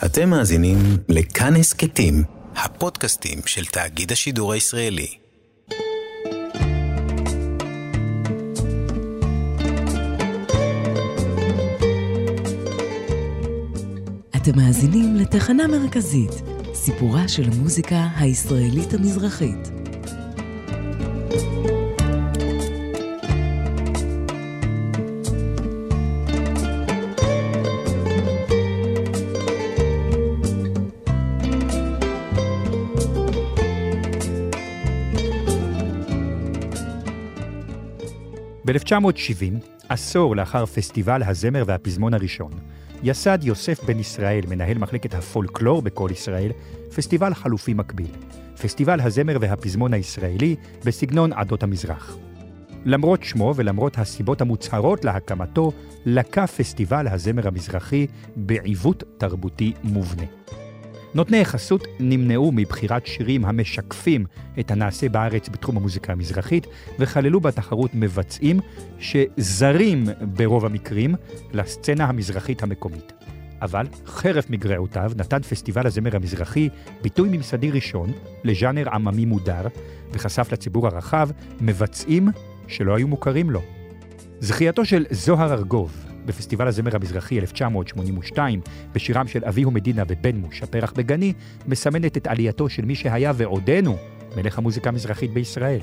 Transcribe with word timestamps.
אתם 0.00 0.30
מאזינים 0.30 0.76
לכאן 1.08 1.56
הסכתים, 1.56 2.24
הפודקאסטים 2.56 3.38
של 3.46 3.64
תאגיד 3.64 4.12
השידור 4.12 4.52
הישראלי. 4.52 5.06
אתם 14.36 14.56
מאזינים 14.56 15.16
לתחנה 15.16 15.66
מרכזית, 15.66 16.32
סיפורה 16.74 17.28
של 17.28 17.42
המוזיקה 17.52 18.08
הישראלית 18.16 18.94
המזרחית. 18.94 19.81
ב-1970, 39.00 39.64
עשור 39.88 40.36
לאחר 40.36 40.66
פסטיבל 40.66 41.22
הזמר 41.22 41.64
והפזמון 41.66 42.14
הראשון, 42.14 42.52
יסד 43.02 43.38
יוסף 43.42 43.84
בן 43.84 43.98
ישראל, 43.98 44.40
מנהל 44.48 44.78
מחלקת 44.78 45.14
הפולקלור 45.14 45.82
בקול 45.82 46.10
ישראל, 46.10 46.50
פסטיבל 46.94 47.34
חלופי 47.34 47.74
מקביל, 47.74 48.10
פסטיבל 48.62 49.00
הזמר 49.00 49.36
והפזמון 49.40 49.94
הישראלי 49.94 50.56
בסגנון 50.84 51.32
עדות 51.32 51.62
המזרח. 51.62 52.16
למרות 52.84 53.22
שמו 53.24 53.52
ולמרות 53.56 53.98
הסיבות 53.98 54.40
המוצהרות 54.40 55.04
להקמתו, 55.04 55.72
לקה 56.06 56.46
פסטיבל 56.46 57.08
הזמר 57.08 57.48
המזרחי 57.48 58.06
בעיוות 58.36 59.02
תרבותי 59.18 59.72
מובנה. 59.84 60.26
נותני 61.14 61.44
חסות 61.44 61.86
נמנעו 62.00 62.52
מבחירת 62.52 63.06
שירים 63.06 63.44
המשקפים 63.44 64.24
את 64.60 64.70
הנעשה 64.70 65.08
בארץ 65.08 65.48
בתחום 65.48 65.76
המוזיקה 65.76 66.12
המזרחית, 66.12 66.66
וכללו 66.98 67.40
בתחרות 67.40 67.90
מבצעים 67.94 68.60
שזרים 68.98 70.04
ברוב 70.20 70.64
המקרים 70.64 71.14
לסצנה 71.52 72.04
המזרחית 72.04 72.62
המקומית. 72.62 73.12
אבל 73.62 73.86
חרף 74.06 74.50
מגרעותיו 74.50 75.12
נתן 75.16 75.42
פסטיבל 75.42 75.86
הזמר 75.86 76.16
המזרחי 76.16 76.68
ביטוי 77.02 77.28
ממסדי 77.28 77.70
ראשון 77.70 78.12
לז'אנר 78.44 78.88
עממי 78.88 79.24
מודר, 79.24 79.66
וחשף 80.12 80.52
לציבור 80.52 80.86
הרחב 80.86 81.28
מבצעים 81.60 82.28
שלא 82.66 82.96
היו 82.96 83.08
מוכרים 83.08 83.50
לו. 83.50 83.62
זכייתו 84.40 84.84
של 84.84 85.06
זוהר 85.10 85.52
ארגוב, 85.52 86.06
בפסטיבל 86.26 86.68
הזמר 86.68 86.96
המזרחי 86.96 87.38
1982, 87.38 88.60
בשירם 88.92 89.28
של 89.28 89.44
אביהו 89.44 89.70
מדינה 89.70 90.02
ובן 90.08 90.36
מוש, 90.36 90.62
הפרח 90.62 90.92
בגני, 90.92 91.32
מסמנת 91.66 92.16
את 92.16 92.26
עלייתו 92.26 92.68
של 92.68 92.84
מי 92.84 92.94
שהיה 92.94 93.32
ועודנו 93.36 93.96
מלך 94.36 94.58
המוזיקה 94.58 94.88
המזרחית 94.88 95.32
בישראל. 95.32 95.80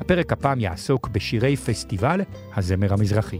הפרק 0.00 0.32
הפעם 0.32 0.60
יעסוק 0.60 1.08
בשירי 1.08 1.56
פסטיבל 1.56 2.20
הזמר 2.56 2.92
המזרחי. 2.92 3.38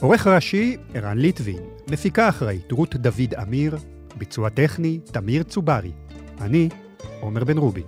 עורך 0.00 0.26
ראשי, 0.26 0.76
ערן 0.94 1.18
ליטבין, 1.18 1.58
מפיקה 1.90 2.28
אחראית, 2.28 2.72
רות 2.72 2.96
דוד 2.96 3.34
אמיר, 3.42 3.76
ביצוע 4.18 4.48
טכני, 4.48 4.98
תמיר 5.04 5.42
צוברי. 5.42 5.92
אני, 6.40 6.68
עומר 7.20 7.44
בן 7.44 7.58
רובי. 7.58 7.82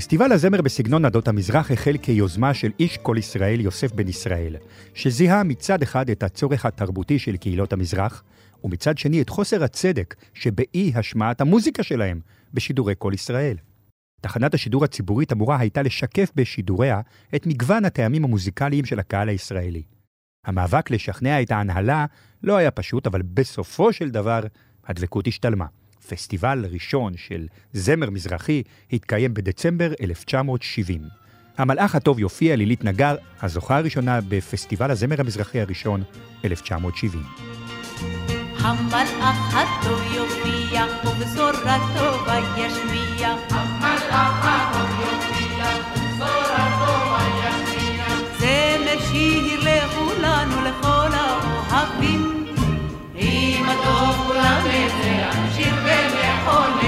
פסטיבל 0.00 0.32
הזמר 0.32 0.62
בסגנון 0.62 1.04
עדות 1.04 1.28
המזרח 1.28 1.70
החל 1.70 1.96
כיוזמה 2.02 2.54
של 2.54 2.70
איש 2.80 2.98
כל 2.98 3.16
ישראל 3.18 3.60
יוסף 3.60 3.92
בן 3.92 4.08
ישראל, 4.08 4.56
שזיהה 4.94 5.42
מצד 5.42 5.82
אחד 5.82 6.10
את 6.10 6.22
הצורך 6.22 6.66
התרבותי 6.66 7.18
של 7.18 7.36
קהילות 7.36 7.72
המזרח, 7.72 8.22
ומצד 8.64 8.98
שני 8.98 9.22
את 9.22 9.28
חוסר 9.28 9.64
הצדק 9.64 10.14
שבאי 10.34 10.92
השמעת 10.94 11.40
המוזיקה 11.40 11.82
שלהם 11.82 12.20
בשידורי 12.54 12.94
כל 12.98 13.12
ישראל. 13.14 13.56
תחנת 14.20 14.54
השידור 14.54 14.84
הציבורית 14.84 15.32
אמורה 15.32 15.58
הייתה 15.58 15.82
לשקף 15.82 16.30
בשידוריה 16.34 17.00
את 17.34 17.46
מגוון 17.46 17.84
הטעמים 17.84 18.24
המוזיקליים 18.24 18.84
של 18.84 18.98
הקהל 18.98 19.28
הישראלי. 19.28 19.82
המאבק 20.46 20.90
לשכנע 20.90 21.42
את 21.42 21.50
ההנהלה 21.50 22.06
לא 22.42 22.56
היה 22.56 22.70
פשוט, 22.70 23.06
אבל 23.06 23.22
בסופו 23.22 23.92
של 23.92 24.10
דבר 24.10 24.40
הדבקות 24.86 25.26
השתלמה. 25.26 25.66
פסטיבל 26.10 26.64
ראשון 26.72 27.12
של 27.16 27.46
זמר 27.72 28.10
מזרחי 28.10 28.62
התקיים 28.92 29.34
בדצמבר 29.34 29.92
1970. 30.00 31.02
המלאך 31.58 31.94
הטוב 31.94 32.18
יופיע 32.18 32.56
לילית 32.56 32.84
נגר, 32.84 33.16
הזוכה 33.42 33.76
הראשונה 33.76 34.20
בפסטיבל 34.28 34.90
הזמר 34.90 35.20
המזרחי 35.20 35.60
הראשון, 35.60 36.02
1970. 36.44 37.22
המלאך 38.58 39.54
הטוב 39.54 40.00
יופיע, 40.14 40.84
ובשורה 41.04 41.78
טובה 41.98 42.38
ישמיע. 42.56 43.28
המלאך 43.50 44.44
הטוב 44.44 44.79
on 56.48 56.79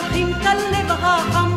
נמתחים 0.00 0.32
כלב 0.34 0.90
החם. 0.90 1.49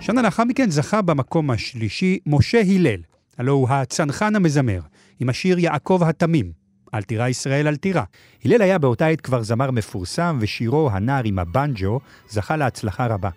שנה 0.00 0.22
לאחר 0.22 0.44
מכן 0.44 0.70
זכה 0.70 1.02
במקום 1.02 1.50
השלישי 1.50 2.18
משה 2.26 2.60
הלל, 2.60 3.00
הלו 3.38 3.52
הוא 3.52 3.68
הצנחן 3.68 4.36
המזמר, 4.36 4.80
עם 5.20 5.28
השיר 5.28 5.58
יעקב 5.58 6.02
התמים, 6.02 6.52
אל 6.94 7.02
תירא 7.02 7.28
ישראל 7.28 7.66
אל 7.68 7.76
תירא. 7.76 8.02
הלל 8.44 8.62
היה 8.62 8.78
באותה 8.78 9.06
עת 9.06 9.20
כבר 9.20 9.42
זמר 9.42 9.70
מפורסם, 9.70 10.38
ושירו 10.40 10.90
"הנער 10.92 11.22
עם 11.24 11.38
הבנג'ו" 11.38 12.00
זכה 12.28 12.56
להצלחה 12.56 13.06
רבה. 13.06 13.30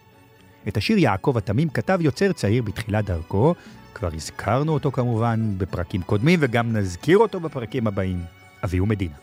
את 0.68 0.78
השיר 0.78 0.98
יעקב 0.98 1.38
התמים 1.38 1.70
כתב 1.70 1.98
יוצר 2.02 2.32
צעיר 2.32 2.64
בתחילת 2.64 3.06
דרכו, 3.06 3.54
כבר 3.96 4.10
הזכרנו 4.16 4.74
אותו 4.74 4.92
כמובן 4.92 5.54
בפרקים 5.58 6.02
קודמים, 6.02 6.40
וגם 6.42 6.78
נזכיר 6.78 7.18
אותו 7.18 7.40
בפרקים 7.40 7.88
הבאים, 7.88 8.24
אביהו 8.64 8.86
מדינה. 8.86 9.16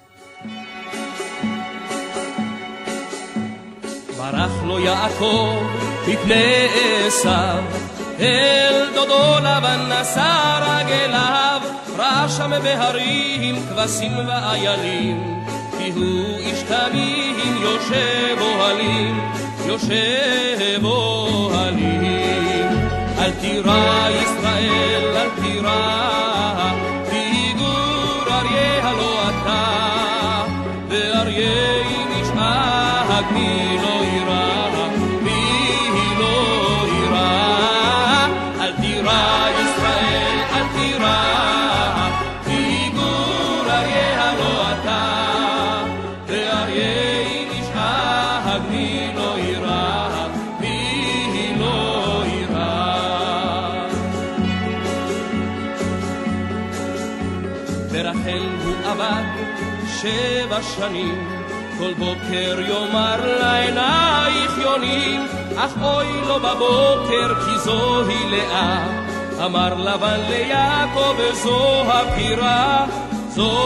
ברח 4.17 4.63
לו 4.65 4.79
יעקב 4.79 5.57
מפני 6.09 6.67
עשיו, 7.07 7.65
אל 8.21 8.87
דודו 8.95 9.39
לבן 9.39 9.93
נשא 9.93 10.61
רגליו, 10.63 11.61
ראה 11.97 12.29
שם 12.29 12.51
בהרים 12.63 13.57
כבשים 13.69 14.13
ואיילים, 14.29 15.45
כי 15.79 15.91
הוא 15.91 16.39
איש 16.39 16.63
תמים 16.63 17.37
יושב 17.63 18.37
אוהלים, 18.41 19.21
יושב 19.67 20.85
אוהלים. 20.85 22.70
אל 23.21 23.31
תירא 23.31 24.09
ישראל, 24.09 25.17
אל 25.17 25.29
תירא, 25.43 26.90
שבע 60.63 60.63
שנים, 60.63 61.43
כל 61.79 61.95
בוקר 61.95 62.61
יאמר 62.61 63.39
לעינייך 63.41 64.59
יונים, 64.59 65.27
אך 65.57 65.73
אוי 65.83 66.07
לו 66.29 66.41
בבוקר 66.41 67.35
כי 67.45 67.59
זוהי 67.59 68.31
לאה. 68.31 68.87
אמר 69.45 69.75
לבן 69.75 70.21
ליעקב 70.29 71.17
זו 71.33 71.83
הפטירה, 71.87 72.87
זו 73.29 73.59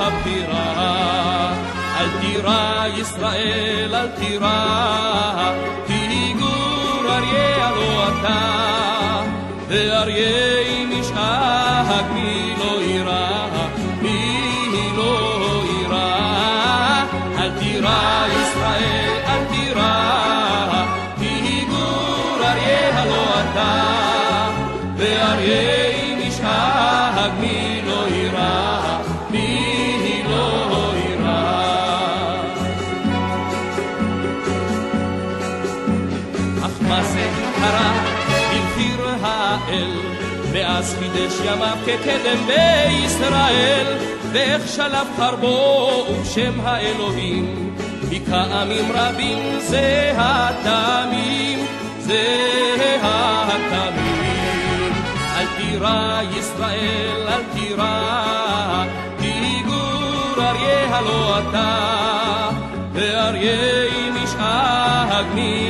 הפטירה. 0.00 1.52
אל 2.00 2.08
תירא 2.20 2.84
ישראל, 3.00 3.94
אל 3.94 4.08
תירא, 4.08 5.52
כי 5.86 6.34
גור 6.40 7.12
אריה 7.12 7.68
הלא 7.68 8.08
אתה, 8.08 9.22
ואריה 9.68 10.84
נשאג 10.88 12.04
מי 12.14 12.54
לא 12.58 12.82
יירא, 12.82 13.59
תירא 17.90 18.26
ישראל, 18.42 19.12
אל 19.26 19.44
תירא, 19.50 20.84
כי 21.18 21.64
גור 21.70 22.38
אריה 22.42 23.02
הלא 23.02 23.40
אתה, 23.40 23.90
ואריה 24.96 26.16
נשאג 26.16 27.30
מי 27.40 27.82
לא 27.86 28.06
יירא, 28.08 28.80
מי 29.30 30.22
לא 30.28 30.92
יירא. 30.96 31.72
אך 36.64 36.82
מה 36.88 37.02
זה 37.02 37.28
קרה 37.56 37.92
במחיר 38.28 39.08
האל, 39.22 39.96
מאז 40.52 40.96
חידש 40.98 41.32
ימיו 41.44 41.78
כקדם 41.86 42.46
בישראל, 42.46 44.19
ואיך 44.32 44.68
שלף 44.68 45.06
חרבו 45.16 46.06
ובשם 46.10 46.60
האלוהים, 46.62 47.74
מכעמים 48.10 48.84
רבים 48.94 49.38
זה 49.60 50.12
התמים, 50.16 51.66
זה 51.98 52.36
התמים. 53.02 54.92
אל 55.36 55.46
תירא 55.56 56.20
ישראל, 56.38 57.28
אל 57.28 57.42
תירא, 57.54 58.84
כי 59.20 59.62
גור 59.66 60.44
אריה 60.44 60.96
הלא 60.96 61.38
אתה, 61.38 62.48
ואריה 62.92 63.90
נשאג 64.14 65.24
מי 65.34 65.69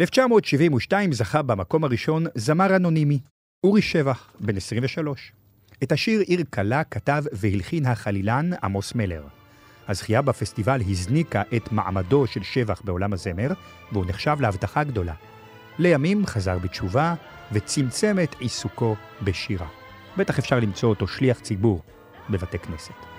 ב-1972 0.00 0.94
זכה 1.12 1.42
במקום 1.42 1.84
הראשון 1.84 2.24
זמר 2.34 2.76
אנונימי, 2.76 3.18
אורי 3.64 3.82
שבח, 3.82 4.32
בן 4.40 4.56
23. 4.56 5.32
את 5.82 5.92
השיר 5.92 6.20
עיר 6.20 6.42
קלה 6.50 6.84
כתב 6.84 7.24
והלחין 7.32 7.86
החלילן 7.86 8.50
עמוס 8.62 8.94
מלר. 8.94 9.24
הזכייה 9.88 10.22
בפסטיבל 10.22 10.80
הזניקה 10.88 11.42
את 11.56 11.72
מעמדו 11.72 12.26
של 12.26 12.42
שבח 12.42 12.82
בעולם 12.84 13.12
הזמר, 13.12 13.52
והוא 13.92 14.04
נחשב 14.06 14.36
להבטחה 14.40 14.84
גדולה. 14.84 15.14
לימים 15.78 16.26
חזר 16.26 16.58
בתשובה 16.58 17.14
וצמצם 17.52 18.16
את 18.22 18.34
עיסוקו 18.38 18.96
בשירה. 19.22 19.68
בטח 20.16 20.38
אפשר 20.38 20.60
למצוא 20.60 20.88
אותו 20.88 21.06
שליח 21.08 21.40
ציבור 21.40 21.82
בבתי 22.30 22.58
כנסת. 22.58 23.09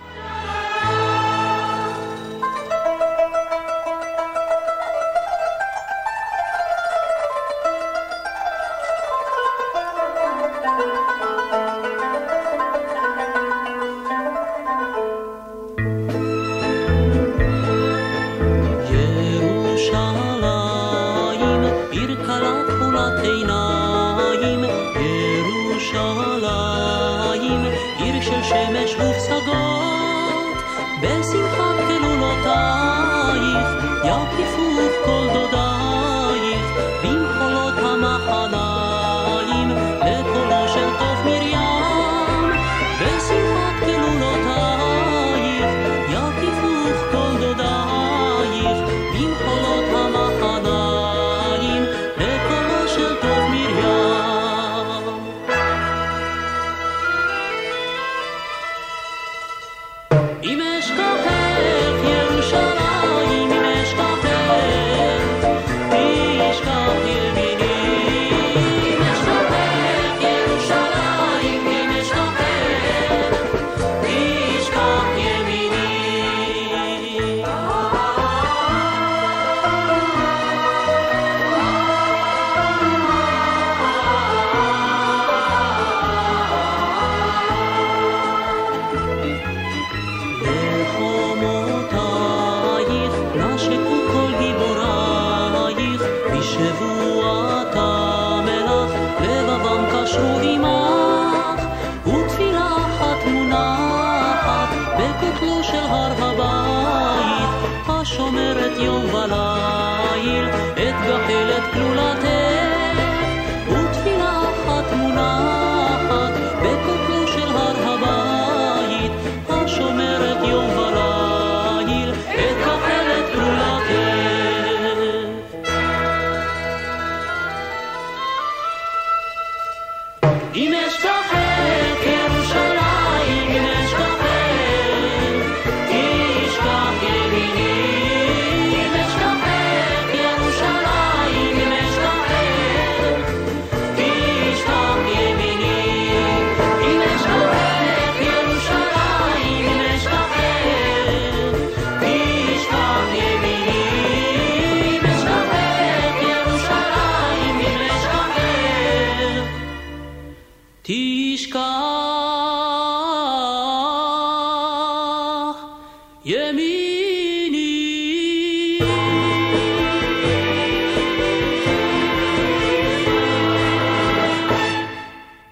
בשמחת 31.01 31.77
כלולותייך, 31.87 33.67
יקיפוך 34.03 34.70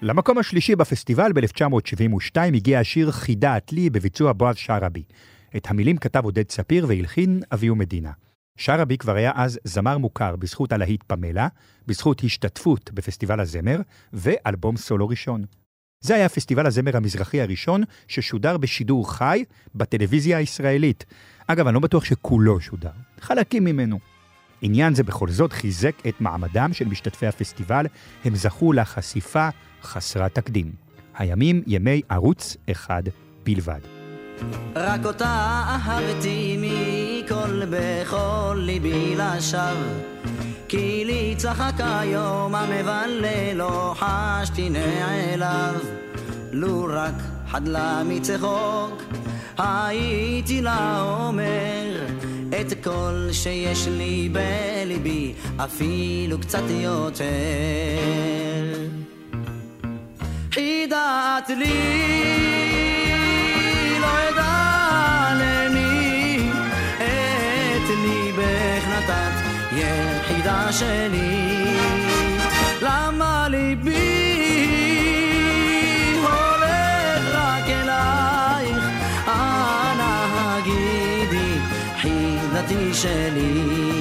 למקום 0.09 0.37
השלישי 0.37 0.75
בפסטיבל 0.75 1.31
ב-1972 1.33 2.37
הגיע 2.55 2.79
השיר 2.79 3.11
חידת 3.11 3.73
לי 3.73 3.89
בביצוע 3.89 4.33
בועז 4.33 4.55
שרעבי. 4.55 5.03
את 5.57 5.67
המילים 5.69 5.97
כתב 5.97 6.25
עודד 6.25 6.51
ספיר 6.51 6.85
והלחין 6.89 7.41
אביהו 7.53 7.75
מדינה. 7.75 8.11
שרעבי 8.57 8.97
כבר 8.97 9.15
היה 9.15 9.31
אז 9.35 9.59
זמר 9.63 9.97
מוכר 9.97 10.35
בזכות 10.35 10.71
הלהיט 10.71 11.03
פמלה, 11.07 11.47
בזכות 11.87 12.23
השתתפות 12.23 12.91
בפסטיבל 12.93 13.39
הזמר, 13.39 13.79
ואלבום 14.13 14.77
סולו 14.77 15.07
ראשון. 15.07 15.43
זה 16.01 16.15
היה 16.15 16.29
פסטיבל 16.29 16.65
הזמר 16.65 16.97
המזרחי 16.97 17.41
הראשון 17.41 17.83
ששודר 18.07 18.57
בשידור 18.57 19.13
חי 19.13 19.43
בטלוויזיה 19.75 20.37
הישראלית. 20.37 21.05
אגב, 21.47 21.67
אני 21.67 21.73
לא 21.73 21.79
בטוח 21.79 22.05
שכולו 22.05 22.61
שודר, 22.61 22.91
חלקים 23.19 23.63
ממנו. 23.63 23.99
עניין 24.61 24.95
זה 24.95 25.03
בכל 25.03 25.29
זאת 25.29 25.53
חיזק 25.53 25.95
את 26.07 26.21
מעמדם 26.21 26.73
של 26.73 26.85
משתתפי 26.85 27.27
הפסטיבל, 27.27 27.85
הם 28.25 28.35
זכו 28.35 28.73
לחשיפה 28.73 29.49
חסרת 29.83 30.35
תקדים. 30.35 30.71
הימים 31.17 31.61
ימי 31.67 32.01
ערוץ 32.09 32.57
אחד 32.71 33.03
בלבד. 33.45 33.79
רק 34.75 35.05
אותה 35.05 35.63
אהבתי 35.67 36.57
מכל 36.59 37.61
בכל 37.69 38.57
ליבי 38.65 39.15
לשווא 39.17 40.19
כי 40.67 41.03
לי 41.05 41.35
צחק 41.37 41.73
היום 41.77 42.55
המבלה 42.55 43.53
לא 43.53 43.95
חשתי 43.99 44.69
נעליו 44.69 45.75
לו 46.51 46.87
רק 46.89 47.13
חדלה 47.47 48.01
מצחוק 48.05 49.03
הייתי 49.57 50.61
לה 50.61 51.01
אומר 51.01 52.07
את 52.61 52.83
כל 52.83 53.29
שיש 53.31 53.87
לי 53.87 54.29
בליבי 54.29 55.33
אפילו 55.57 56.39
קצת 56.39 56.63
יותר 56.69 57.23
חידת 60.51 61.49
לי 61.57 61.99
לא 64.01 64.07
אדע 64.29 65.29
למי. 65.35 66.51
את 66.97 67.89
ליבך 67.89 68.83
נתת 68.87 69.35
יחידה 69.71 70.71
שלי. 70.71 71.75
למה 72.81 73.47
ליבי 73.49 74.49
הולך 76.21 77.23
רק 77.33 77.69
אלייך? 77.69 78.83
אנא 79.27 80.25
הגידי 80.39 81.59
חידתי 82.01 82.93
שלי 82.93 83.98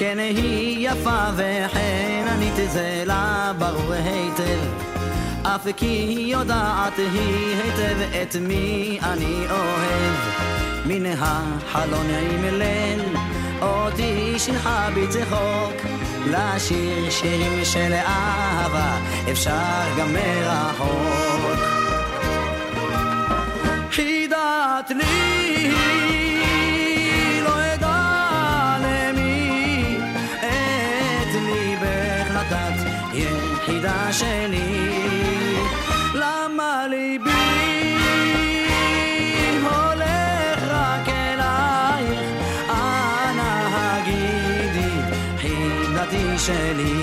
כן 0.00 0.18
היא 0.18 0.88
יפה 0.90 1.24
וחננית 1.36 2.70
זה 2.72 3.02
לה 3.06 3.52
ברור 3.58 3.92
היטב. 3.92 4.58
אף 5.42 5.66
כי 5.76 5.86
היא 5.86 6.32
יודעת 6.32 6.98
היא 6.98 7.56
היטב 7.56 7.96
את 8.22 8.36
מי 8.40 8.98
אני 9.02 9.44
אוהב. 9.50 10.16
מן 10.86 11.06
החלון 11.18 12.06
עם 12.10 12.44
ליל 12.44 13.00
אותי 13.62 14.38
שינחה 14.38 14.88
בצחוק. 14.96 15.74
לשיר 16.26 17.10
שירים 17.10 17.64
של 17.64 17.92
אהבה 17.92 18.98
אפשר 19.30 19.82
גם 19.98 20.08
מרחוק. 20.12 21.58
חידת 23.90 24.90
לי 24.90 26.29
היחידה 33.82 34.12
שלי? 34.12 35.04
למה 36.14 36.86
ליבי 36.90 37.30
הולך 39.62 40.62
רק 40.68 41.08
אלייך? 41.08 42.20
אנא 42.70 43.68
הגידי 43.72 44.90
חידתי 45.38 46.38
שלי 46.38 46.99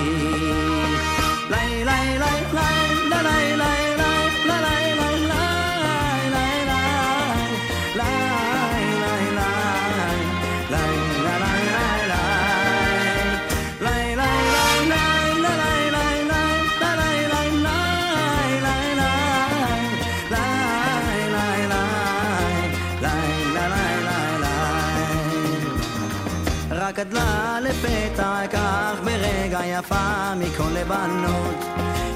יפה 29.79 30.36
מכל 30.36 30.69
לבנות 30.74 31.65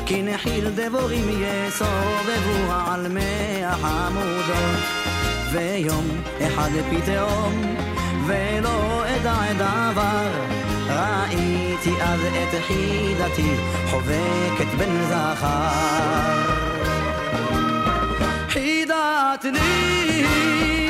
כי 0.06 0.22
נחיל 0.22 0.70
דבורים 0.76 1.26
יסובבו 1.30 2.74
על 2.88 3.08
מאה 3.08 3.76
חמודות 3.76 4.84
ויום 5.52 6.08
אחד 6.42 6.70
פתאום 6.90 7.76
ולא 8.28 9.04
אדע 9.08 9.54
דבר 9.54 10.28
ראיתי 10.90 12.02
אז 12.02 12.20
את 12.20 12.64
חידתי 12.68 13.56
חובקת 13.90 14.68
בן 14.78 15.04
זכר. 15.10 16.52
חידת 18.50 19.44
לי 19.44 20.81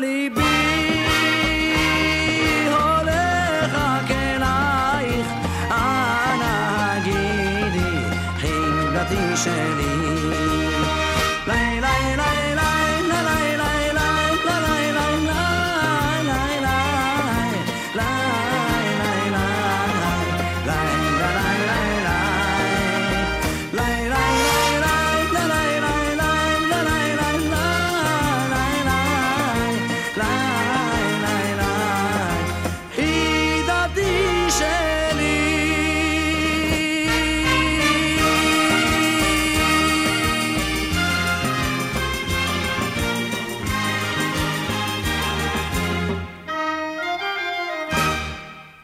ליבי 0.00 0.40
הולך 2.66 3.74
רק 3.74 4.10
אלייך 4.10 5.26
אנא 5.70 6.54
הגידי 6.80 8.16
חידתי 8.38 9.36
שלי 9.36 9.89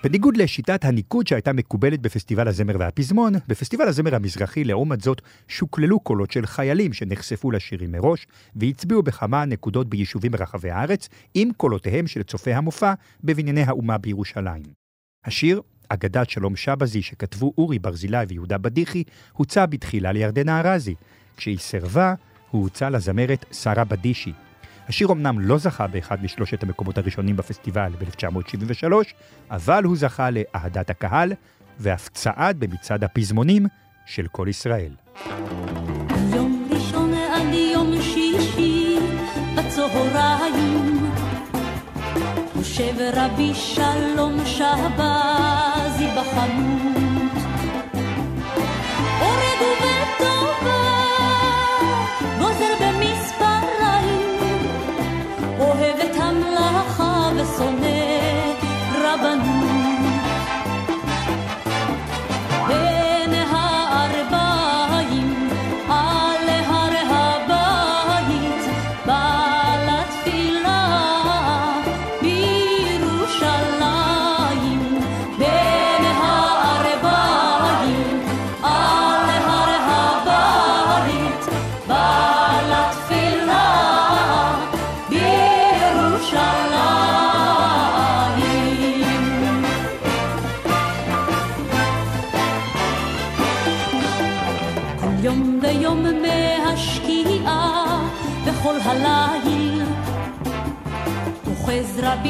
בניגוד 0.08 0.36
לשיטת 0.36 0.84
הניקוד 0.84 1.26
שהייתה 1.26 1.52
מקובלת 1.52 2.00
בפסטיבל 2.00 2.48
הזמר 2.48 2.76
והפזמון, 2.78 3.32
בפסטיבל 3.48 3.88
הזמר 3.88 4.14
המזרחי, 4.14 4.64
לעומת 4.64 5.00
זאת, 5.00 5.22
שוקללו 5.48 6.00
קולות 6.00 6.30
של 6.30 6.46
חיילים 6.46 6.92
שנחשפו 6.92 7.50
לשירים 7.50 7.92
מראש, 7.92 8.26
והצביעו 8.56 9.02
בכמה 9.02 9.44
נקודות 9.44 9.88
ביישובים 9.88 10.32
ברחבי 10.32 10.70
הארץ, 10.70 11.08
עם 11.34 11.50
קולותיהם 11.56 12.06
של 12.06 12.22
צופי 12.22 12.52
המופע 12.52 12.94
בבנייני 13.24 13.62
האומה 13.62 13.98
בירושלים. 13.98 14.62
השיר, 15.24 15.60
אגדת 15.88 16.30
שלום 16.30 16.56
שבזי, 16.56 17.02
שכתבו 17.02 17.52
אורי 17.58 17.78
ברזילי 17.78 18.24
ויהודה 18.28 18.58
בדיחי, 18.58 19.02
הוצע 19.32 19.66
בתחילה 19.66 20.12
לירדנה 20.12 20.60
ארזי. 20.60 20.94
כשהיא 21.36 21.58
סירבה, 21.58 22.14
הוא 22.50 22.62
הוצע 22.62 22.90
לזמרת 22.90 23.44
שרה 23.52 23.84
בדישי. 23.84 24.32
השיר 24.88 25.12
אמנם 25.12 25.40
לא 25.40 25.58
זכה 25.58 25.86
באחד 25.86 26.24
משלושת 26.24 26.62
המקומות 26.62 26.98
הראשונים 26.98 27.36
בפסטיבל 27.36 27.92
ב-1973, 27.98 28.92
אבל 29.50 29.84
הוא 29.84 29.96
זכה 29.96 30.28
לאהדת 30.30 30.90
הקהל, 30.90 31.32
ואף 31.80 32.08
צעד 32.08 32.60
במצעד 32.60 33.04
הפזמונים 33.04 33.66
של 34.06 34.26
כל 34.32 34.46
ישראל. 34.48 34.92
יום 36.34 36.68
ראשון 36.70 37.14
עד 37.14 37.54
יום 37.54 38.02
שישי 38.02 38.98
בצהריים 39.56 41.06
יושב 42.56 42.94
רבי 43.14 43.54
שלום 43.54 44.38
שבזי 44.44 46.06
בחנות 46.16 46.95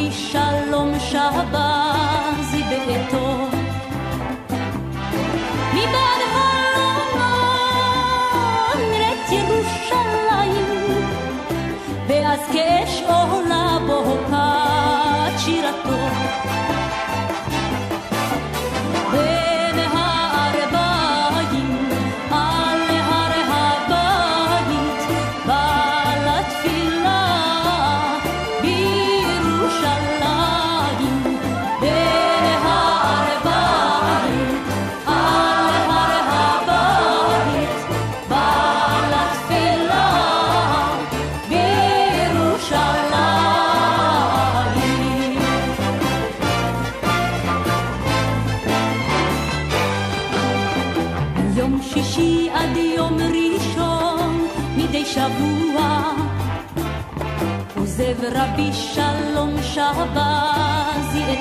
אוחז 0.04 1.14
רבי 1.14 1.65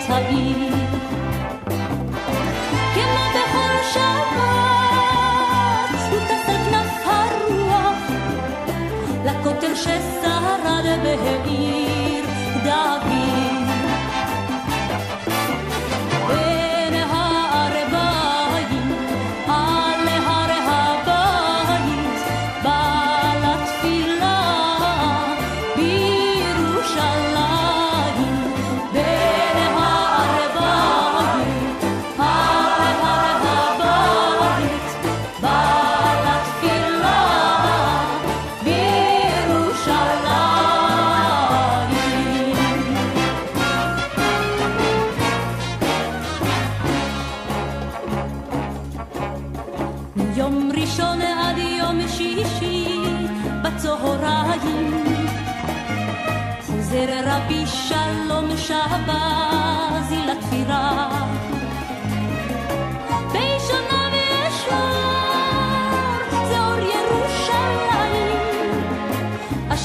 העיר 0.10 0.74
כמו 2.94 3.24
בכל 3.36 3.76
שבת 3.94 4.30
הוא 6.12 6.20
טס 6.20 6.50
על 6.50 6.58
כנף 6.70 7.08
הרוח 7.08 8.00
לכותל 9.26 9.76
ששרד 9.76 10.86
בעיר 11.04 12.26
דוד 12.63 13.55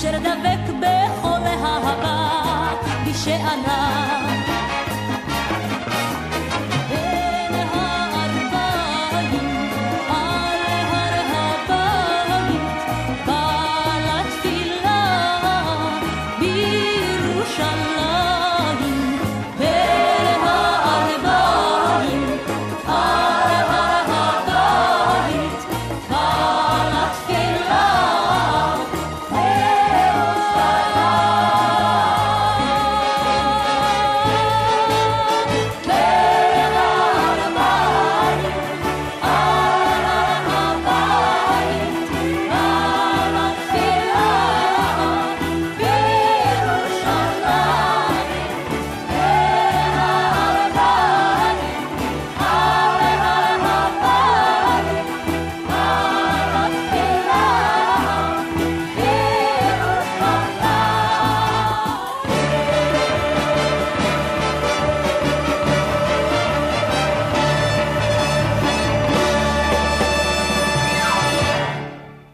אשר 0.00 0.18
דבק 0.18 0.72
בכל 0.80 1.42
אהבה 1.46 2.30
בשענה 3.06 4.19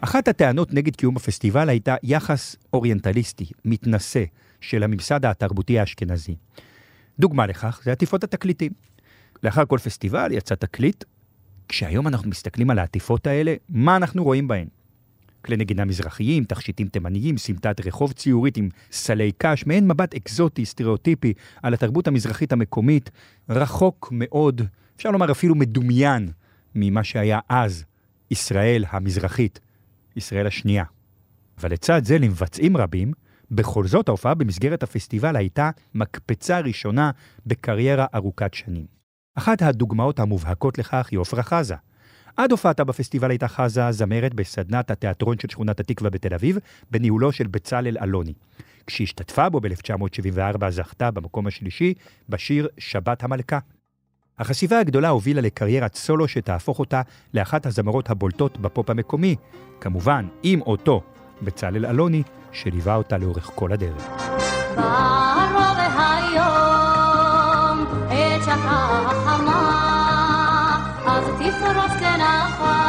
אחת 0.07 0.27
הטענות 0.27 0.73
נגד 0.73 0.95
קיום 0.95 1.17
הפסטיבל 1.17 1.69
הייתה 1.69 1.95
יחס 2.03 2.55
אוריינטליסטי, 2.73 3.45
מתנשא, 3.65 4.23
של 4.61 4.83
הממסד 4.83 5.25
התרבותי 5.25 5.79
האשכנזי. 5.79 6.35
דוגמה 7.19 7.47
לכך 7.47 7.81
זה 7.83 7.91
עטיפות 7.91 8.23
התקליטים. 8.23 8.71
לאחר 9.43 9.65
כל 9.65 9.77
פסטיבל 9.77 10.31
יצא 10.31 10.55
תקליט, 10.55 11.03
כשהיום 11.69 12.07
אנחנו 12.07 12.29
מסתכלים 12.29 12.69
על 12.69 12.79
העטיפות 12.79 13.27
האלה, 13.27 13.55
מה 13.69 13.95
אנחנו 13.95 14.23
רואים 14.23 14.47
בהן? 14.47 14.67
כלי 15.45 15.57
נגינה 15.57 15.85
מזרחיים, 15.85 16.43
תכשיטים 16.43 16.87
תימניים, 16.87 17.37
סמטת 17.37 17.87
רחוב 17.87 18.11
ציורית 18.11 18.57
עם 18.57 18.69
סלי 18.91 19.31
קש, 19.37 19.65
מעין 19.65 19.87
מבט 19.87 20.15
אקזוטי, 20.15 20.65
סטריאוטיפי, 20.65 21.33
על 21.63 21.73
התרבות 21.73 22.07
המזרחית 22.07 22.51
המקומית, 22.51 23.09
רחוק 23.49 24.09
מאוד, 24.11 24.61
אפשר 24.97 25.11
לומר 25.11 25.31
אפילו 25.31 25.55
מדומיין, 25.55 26.29
ממה 26.75 27.03
שהיה 27.03 27.39
אז 27.49 27.85
ישראל 28.31 28.85
המזרחית, 28.89 29.59
ישראל 30.17 30.47
השנייה. 30.47 30.83
אבל 31.57 31.71
לצד 31.71 32.01
זה, 32.03 32.17
למבצעים 32.17 32.77
רבים, 32.77 33.11
בכל 33.51 33.87
זאת 33.87 34.07
ההופעה 34.07 34.33
במסגרת 34.33 34.83
הפסטיבל 34.83 35.35
הייתה 35.35 35.69
מקפצה 35.95 36.59
ראשונה 36.59 37.11
בקריירה 37.45 38.05
ארוכת 38.15 38.53
שנים. 38.53 38.85
אחת 39.35 39.61
הדוגמאות 39.61 40.19
המובהקות 40.19 40.77
לכך 40.77 41.07
היא 41.11 41.19
עפרה 41.19 41.43
חזה. 41.43 41.75
עד 42.37 42.51
הופעתה 42.51 42.83
בפסטיבל 42.83 43.29
הייתה 43.29 43.47
חזה 43.47 43.91
זמרת 43.91 44.33
בסדנת 44.33 44.91
התיאטרון 44.91 45.39
של 45.39 45.47
שכונת 45.49 45.79
התקווה 45.79 46.09
בתל 46.09 46.33
אביב, 46.33 46.57
בניהולו 46.91 47.31
של 47.31 47.47
בצלאל 47.47 47.97
אלוני. 48.01 48.33
כשהשתתפה 48.87 49.49
בו 49.49 49.59
ב-1974 49.59 50.69
זכתה 50.69 51.11
במקום 51.11 51.47
השלישי 51.47 51.93
בשיר 52.29 52.67
שבת 52.77 53.23
המלכה. 53.23 53.59
החשיפה 54.39 54.79
הגדולה 54.79 55.09
הובילה 55.09 55.41
לקריירת 55.41 55.95
סולו 55.95 56.27
שתהפוך 56.27 56.79
אותה 56.79 57.01
לאחת 57.33 57.65
הזמרות 57.65 58.09
הבולטות 58.09 58.57
בפופ 58.57 58.89
המקומי, 58.89 59.35
כמובן 59.81 60.27
עם 60.43 60.61
אותו 60.61 61.01
בצלאל 61.41 61.85
אלוני, 61.85 62.23
שליווה 62.51 62.95
אותה 62.95 63.17
לאורך 63.17 63.51
כל 63.55 63.71
הדרך. 63.71 64.07
בערוב 64.75 65.77
היום 65.77 66.27
כנפה 71.99 72.86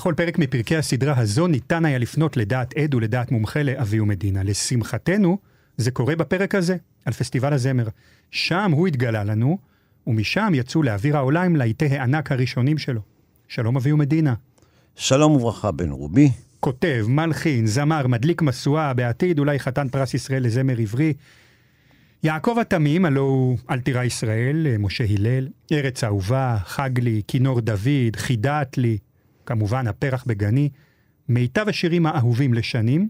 בכל 0.00 0.14
פרק 0.16 0.38
מפרקי 0.38 0.76
הסדרה 0.76 1.18
הזו 1.18 1.46
ניתן 1.46 1.84
היה 1.84 1.98
לפנות 1.98 2.36
לדעת 2.36 2.76
עד 2.76 2.94
ולדעת 2.94 3.30
מומחה 3.30 3.62
לאבי 3.62 4.00
ומדינה. 4.00 4.42
לשמחתנו, 4.42 5.38
זה 5.76 5.90
קורה 5.90 6.16
בפרק 6.16 6.54
הזה, 6.54 6.76
על 7.04 7.12
פסטיבל 7.12 7.52
הזמר. 7.52 7.88
שם 8.30 8.70
הוא 8.74 8.86
התגלה 8.86 9.24
לנו, 9.24 9.58
ומשם 10.06 10.52
יצאו 10.54 10.82
לאוויר 10.82 11.16
העולם 11.16 11.56
להיטי 11.56 11.86
הענק 11.86 12.32
הראשונים 12.32 12.78
שלו. 12.78 13.00
שלום 13.48 13.76
אבי 13.76 13.92
ומדינה. 13.92 14.34
שלום 14.96 15.32
וברכה 15.32 15.72
בן 15.72 15.90
רובי. 15.90 16.30
כותב, 16.60 17.04
מלחין, 17.08 17.66
זמר, 17.66 18.06
מדליק 18.06 18.42
משואה, 18.42 18.94
בעתיד 18.94 19.38
אולי 19.38 19.58
חתן 19.58 19.88
פרס 19.88 20.14
ישראל 20.14 20.42
לזמר 20.42 20.78
עברי. 20.78 21.12
יעקב 22.22 22.56
התמים, 22.60 23.04
הלו 23.04 23.22
הוא 23.22 23.58
אלתירה 23.70 24.04
ישראל, 24.04 24.66
משה 24.78 25.04
הלל, 25.10 25.48
ארץ 25.72 26.04
אהובה, 26.04 26.56
חג 26.64 27.00
לי, 27.00 27.22
כינור 27.28 27.60
דוד, 27.60 28.16
חידת 28.16 28.78
לי, 28.78 28.98
כמובן 29.46 29.86
הפרח 29.86 30.24
בגני, 30.26 30.68
מיטב 31.28 31.68
השירים 31.68 32.06
האהובים 32.06 32.54
לשנים, 32.54 33.08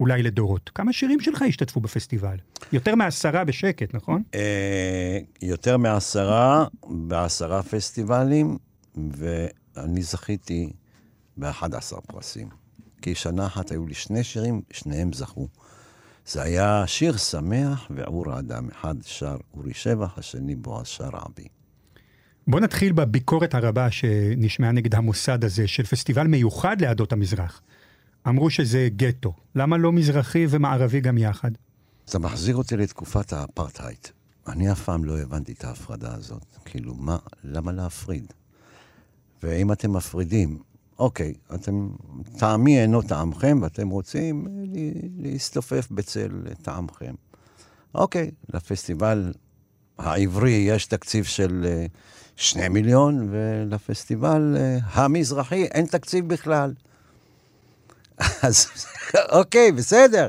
אולי 0.00 0.22
לדורות. 0.22 0.70
כמה 0.74 0.92
שירים 0.92 1.20
שלך 1.20 1.42
השתתפו 1.42 1.80
בפסטיבל? 1.80 2.36
יותר 2.72 2.94
מעשרה 2.94 3.44
בשקט, 3.44 3.94
נכון? 3.94 4.22
אה, 4.34 5.18
יותר 5.42 5.76
מעשרה, 5.76 6.66
בעשרה 6.88 7.62
פסטיבלים, 7.62 8.58
ואני 8.96 10.02
זכיתי 10.02 10.72
ב-11 11.36 12.00
פרסים. 12.06 12.48
כי 13.02 13.14
שנה 13.14 13.46
אחת 13.46 13.70
היו 13.70 13.86
לי 13.86 13.94
שני 13.94 14.24
שירים, 14.24 14.62
שניהם 14.70 15.12
זכו. 15.12 15.48
זה 16.26 16.42
היה 16.42 16.84
שיר 16.86 17.16
שמח 17.16 17.86
ועבור 17.90 18.32
האדם. 18.32 18.68
אחד 18.70 18.94
שר 19.02 19.36
אורי 19.54 19.74
שבח, 19.74 20.18
השני 20.18 20.56
בועז 20.56 20.86
שרעבי. 20.86 21.48
בוא 22.48 22.60
נתחיל 22.60 22.92
בביקורת 22.92 23.54
הרבה 23.54 23.90
שנשמעה 23.90 24.72
נגד 24.72 24.94
המוסד 24.94 25.44
הזה 25.44 25.66
של 25.66 25.82
פסטיבל 25.82 26.26
מיוחד 26.26 26.80
לעדות 26.80 27.12
המזרח. 27.12 27.60
אמרו 28.28 28.50
שזה 28.50 28.88
גטו. 28.96 29.32
למה 29.54 29.76
לא 29.76 29.92
מזרחי 29.92 30.46
ומערבי 30.50 31.00
גם 31.00 31.18
יחד? 31.18 31.50
אתה 32.04 32.18
מחזיר 32.18 32.56
אותי 32.56 32.76
לתקופת 32.76 33.32
האפרטהייד. 33.32 34.08
אני 34.46 34.72
אף 34.72 34.82
פעם 34.82 35.04
לא 35.04 35.18
הבנתי 35.18 35.52
את 35.52 35.64
ההפרדה 35.64 36.14
הזאת. 36.14 36.44
כאילו, 36.64 36.94
מה, 36.94 37.16
למה 37.44 37.72
להפריד? 37.72 38.32
ואם 39.42 39.72
אתם 39.72 39.92
מפרידים, 39.92 40.58
אוקיי, 40.98 41.34
אתם, 41.54 41.88
טעמי 42.38 42.80
אינו 42.80 43.02
טעמכם, 43.02 43.58
ואתם 43.62 43.88
רוצים 43.88 44.46
להסתופף 45.18 45.88
בצל 45.90 46.42
טעמכם. 46.62 47.14
אוקיי, 47.94 48.30
לפסטיבל 48.54 49.32
העברי 49.98 50.50
יש 50.50 50.86
תקציב 50.86 51.24
של 51.24 51.66
אה, 51.68 51.86
שני 52.40 52.68
מיליון, 52.68 53.28
ולפסטיבל 53.30 54.56
אה, 54.58 54.78
המזרחי 54.92 55.64
אין 55.64 55.86
תקציב 55.86 56.28
בכלל. 56.28 56.72
אז 58.42 58.66
אוקיי, 59.32 59.72
בסדר. 59.72 60.28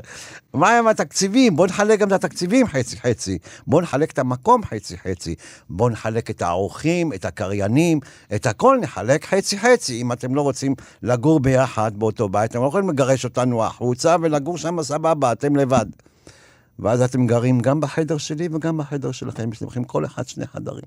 מה 0.54 0.78
עם 0.78 0.86
התקציבים? 0.86 1.56
בואו 1.56 1.66
נחלק 1.66 1.98
גם 1.98 2.08
את 2.08 2.12
התקציבים 2.12 2.66
חצי-חצי. 2.66 3.38
בואו 3.66 3.82
נחלק 3.82 4.10
את 4.10 4.18
המקום 4.18 4.64
חצי-חצי. 4.64 5.34
בואו 5.70 5.88
נחלק 5.88 6.30
את 6.30 6.42
האורחים, 6.42 7.12
את 7.12 7.24
הקריינים, 7.24 8.00
את 8.34 8.46
הכל 8.46 8.78
נחלק 8.80 9.24
חצי-חצי. 9.24 10.00
אם 10.00 10.12
אתם 10.12 10.34
לא 10.34 10.42
רוצים 10.42 10.74
לגור 11.02 11.40
ביחד 11.40 11.92
באותו 11.96 12.28
בית, 12.28 12.50
אתם 12.50 12.60
לא 12.60 12.66
יכולים 12.66 12.90
לגרש 12.90 13.24
אותנו 13.24 13.64
החוצה 13.64 14.16
ולגור 14.22 14.58
שם 14.58 14.82
סבבה, 14.82 15.32
אתם 15.32 15.56
לבד. 15.56 15.86
ואז 16.80 17.02
אתם 17.02 17.26
גרים 17.26 17.60
גם 17.60 17.80
בחדר 17.80 18.18
שלי 18.18 18.48
וגם 18.52 18.78
בחדר 18.78 19.12
שלכם, 19.12 19.52
יש 19.52 19.62
לכם 19.62 19.84
כל 19.84 20.04
אחד 20.04 20.28
שני 20.28 20.46
חדרים. 20.46 20.84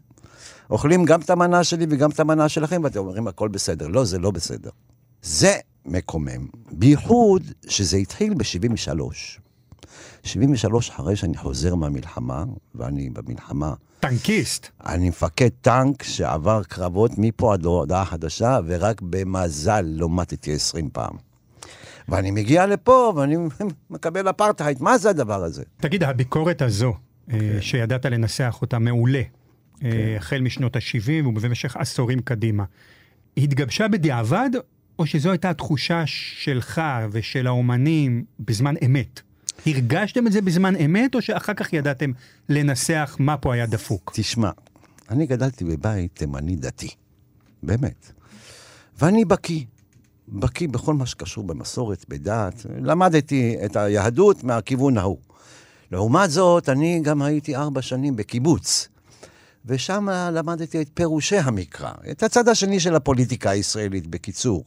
אוכלים 0.69 1.05
גם 1.05 1.21
את 1.21 1.29
המנה 1.29 1.63
שלי 1.63 1.85
וגם 1.89 2.09
את 2.09 2.19
המנה 2.19 2.49
שלכם, 2.49 2.81
ואתם 2.83 2.99
אומרים, 2.99 3.27
הכל 3.27 3.47
בסדר. 3.47 3.87
לא, 3.87 4.05
זה 4.05 4.19
לא 4.19 4.31
בסדר. 4.31 4.69
זה 5.21 5.53
מקומם, 5.85 6.47
בייחוד 6.71 7.43
שזה 7.67 7.97
התחיל 7.97 8.33
ב-73. 8.33 9.39
73 10.23 10.89
אחרי 10.89 11.15
שאני 11.15 11.37
חוזר 11.37 11.75
מהמלחמה, 11.75 12.43
ואני 12.75 13.09
במלחמה, 13.09 13.73
טנקיסט. 13.99 14.67
אני 14.85 15.09
מפקד 15.09 15.49
טנק 15.61 16.03
שעבר 16.03 16.63
קרבות 16.63 17.11
מפה 17.17 17.53
עד 17.53 17.63
להודעה 17.63 18.05
חדשה, 18.05 18.59
ורק 18.65 19.01
במזל 19.01 19.85
לא 19.85 20.09
מתתי 20.09 20.53
20 20.53 20.89
פעם. 20.93 21.32
ואני 22.09 22.31
מגיע 22.31 22.65
לפה 22.65 23.13
ואני 23.15 23.35
מקבל 23.89 24.29
אפרטהייד, 24.29 24.81
מה 24.81 24.97
זה 24.97 25.09
הדבר 25.09 25.43
הזה? 25.43 25.63
תגיד, 25.77 26.03
הביקורת 26.03 26.61
הזו, 26.61 26.93
כן. 27.29 27.37
שידעת 27.61 28.05
לנסח 28.05 28.57
אותה 28.61 28.79
מעולה, 28.79 29.21
כן. 29.79 29.87
החל 30.17 30.41
משנות 30.41 30.75
ה-70 30.75 31.27
ובמשך 31.27 31.77
עשורים 31.77 32.19
קדימה, 32.19 32.63
התגבשה 33.37 33.87
בדיעבד, 33.87 34.49
או 34.99 35.05
שזו 35.05 35.31
הייתה 35.31 35.49
התחושה 35.49 36.03
שלך 36.05 36.81
ושל 37.11 37.47
האומנים 37.47 38.23
בזמן 38.39 38.75
אמת? 38.85 39.21
הרגשתם 39.65 40.27
את 40.27 40.31
זה 40.31 40.41
בזמן 40.41 40.75
אמת, 40.75 41.15
או 41.15 41.21
שאחר 41.21 41.53
כך 41.53 41.73
ידעתם 41.73 42.11
לנסח 42.49 43.15
מה 43.19 43.37
פה 43.37 43.53
היה 43.53 43.65
דפוק? 43.65 44.11
תשמע, 44.15 44.49
אני 45.09 45.25
גדלתי 45.25 45.63
בבית 45.63 46.15
תימני 46.15 46.55
דתי, 46.55 46.89
באמת. 47.63 48.11
ואני 48.99 49.25
בקיא, 49.25 49.63
בקיא 50.27 50.67
בכל 50.67 50.93
מה 50.93 51.05
שקשור 51.05 51.43
במסורת, 51.43 52.05
בדת. 52.09 52.65
למדתי 52.81 53.55
את 53.65 53.75
היהדות 53.75 54.43
מהכיוון 54.43 54.97
ההוא. 54.97 55.17
לעומת 55.91 56.31
זאת, 56.31 56.69
אני 56.69 56.99
גם 57.03 57.21
הייתי 57.21 57.55
ארבע 57.55 57.81
שנים 57.81 58.15
בקיבוץ. 58.15 58.87
ושם 59.65 60.07
למדתי 60.31 60.81
את 60.81 60.89
פירושי 60.93 61.37
המקרא, 61.37 61.91
את 62.11 62.23
הצד 62.23 62.47
השני 62.47 62.79
של 62.79 62.95
הפוליטיקה 62.95 63.49
הישראלית, 63.49 64.07
בקיצור. 64.07 64.63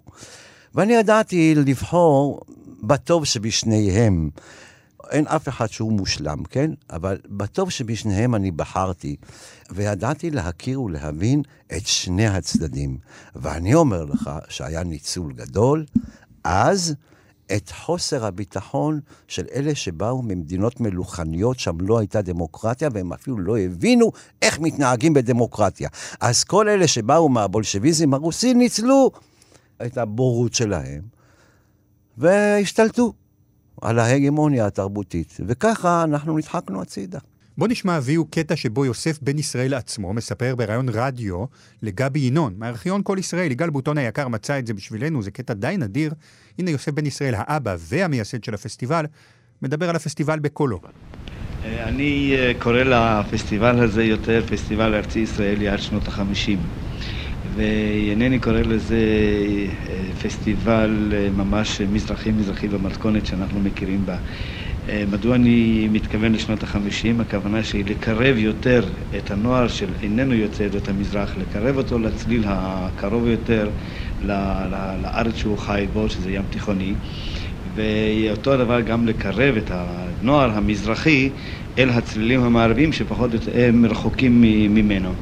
ואני 0.75 0.95
ידעתי 0.95 1.55
לבחור 1.55 2.41
בטוב 2.83 3.25
שבשניהם. 3.25 4.31
אין 5.11 5.27
אף 5.27 5.49
אחד 5.49 5.67
שהוא 5.67 5.93
מושלם, 5.93 6.45
כן? 6.45 6.71
אבל 6.91 7.19
בטוב 7.29 7.71
שבשניהם 7.71 8.35
אני 8.35 8.51
בחרתי, 8.51 9.17
וידעתי 9.71 10.31
להכיר 10.31 10.83
ולהבין 10.83 11.43
את 11.77 11.87
שני 11.87 12.27
הצדדים. 12.27 12.99
ואני 13.35 13.75
אומר 13.75 14.05
לך 14.05 14.31
שהיה 14.49 14.85
ניצול 14.85 15.33
גדול, 15.33 15.85
אז 16.45 16.95
את 17.57 17.71
חוסר 17.71 18.27
הביטחון 18.27 19.01
של 19.29 19.45
אלה 19.55 19.75
שבאו 19.75 20.23
ממדינות 20.23 20.81
מלוכניות, 20.81 21.59
שם 21.59 21.77
לא 21.81 21.99
הייתה 21.99 22.23
דמוקרטיה, 22.23 22.89
והם 22.93 23.13
אפילו 23.13 23.39
לא 23.39 23.59
הבינו 23.59 24.13
איך 24.43 24.59
מתנהגים 24.59 25.15
בדמוקרטיה. 25.15 25.89
אז 26.21 26.45
כל 26.45 26.69
אלה 26.69 26.87
שבאו 26.87 27.29
מהבולשביזם 27.29 28.15
הרוסי 28.15 28.55
ניצלו 28.55 29.11
את 29.87 29.99
הבורות 29.99 30.55
שלהם, 30.55 31.03
והשתלטו 32.19 33.13
על 33.83 33.99
ההגמוניה 33.99 34.67
התרבותית, 34.67 35.37
וככה 35.47 36.05
אנחנו 36.05 36.39
נדחקנו 36.39 36.83
הצידה. 36.83 37.19
בוא 37.59 37.69
נשמע 37.69 37.99
אביהו 37.99 38.25
קטע 38.25 38.57
שבו 38.57 38.85
יוסף 38.85 39.19
בן 39.23 39.39
ישראל 39.39 39.75
עצמו 39.75 40.13
מספר 40.13 40.55
בריאיון 40.57 40.89
רדיו 40.89 41.45
לגבי 41.83 42.21
ינון, 42.21 42.55
מארכיון 42.59 43.01
כל 43.05 43.17
ישראל. 43.19 43.53
יגאל 43.53 43.71
בוטון 43.71 43.99
היקר 43.99 44.29
מצא 44.29 44.59
את 44.59 44.67
זה 44.67 44.75
בשבילנו, 44.75 45.23
זה 45.23 45.31
קטע 45.31 45.55
די 45.55 45.77
נדיר. 45.79 46.13
הנה 46.59 46.71
יוסף 46.71 46.93
בן 46.93 47.07
ישראל, 47.07 47.35
האבא 47.37 47.77
והמייסד 47.79 48.45
של 48.45 48.55
הפסטיבל, 48.55 49.05
מדבר 49.63 49.91
על 49.91 49.97
הפסטיבל 49.97 50.39
בקולו. 50.39 50.81
אני 51.65 52.37
אה, 52.39 52.53
קורא 52.59 52.83
לפסטיבל 52.83 53.85
הזה 53.85 54.05
יותר 54.05 54.47
פסטיבל 54.51 54.95
ארצי 54.95 55.19
ישראלי 55.19 55.69
עד 55.69 55.79
שנות 55.79 56.09
החמישים. 56.09 56.59
ואינני 57.57 58.39
קורא 58.39 58.61
לזה 58.61 58.97
אה, 59.89 60.13
פסטיבל 60.23 61.13
אה, 61.15 61.31
ממש 61.31 61.81
מזרחי-מזרחי 61.81 62.69
במתכונת 62.69 63.27
שאנחנו 63.27 63.61
מכירים 63.61 64.07
בה. 64.07 64.17
אה, 64.89 65.05
מדוע 65.07 65.35
אני 65.35 65.89
מתכוון 65.91 66.33
לשנות 66.33 66.63
החמישים? 66.63 67.21
הכוונה 67.21 67.65
שלי 67.65 67.85
לקרב 67.85 68.37
יותר 68.39 68.85
את 69.17 69.31
הנוער 69.31 69.69
של 69.69 69.95
איננו 70.03 70.35
יוצא 70.35 70.65
עדות 70.65 70.89
המזרח, 70.89 71.37
לקרב 71.37 71.77
אותו 71.77 71.99
לצליל 71.99 72.45
הקרוב 72.47 73.27
יותר 73.27 73.71
לארץ 74.21 75.37
שהוא 75.37 75.59
חי 75.59 75.87
בו, 75.93 76.09
שזה 76.09 76.31
ים 76.31 76.45
תיכוני, 76.51 76.95
ואותו 77.75 78.53
הדבר 78.53 78.81
גם 78.81 79.07
לקרב 79.07 79.57
את 79.57 79.71
הנוער 79.75 80.51
המזרחי 80.51 81.31
אל 81.79 81.91
הצלילים 81.91 82.43
המערביים 82.43 82.93
שפחות 82.93 83.31
הם 83.55 83.87
רחוקים 83.87 84.41
ממנו. 84.75 85.15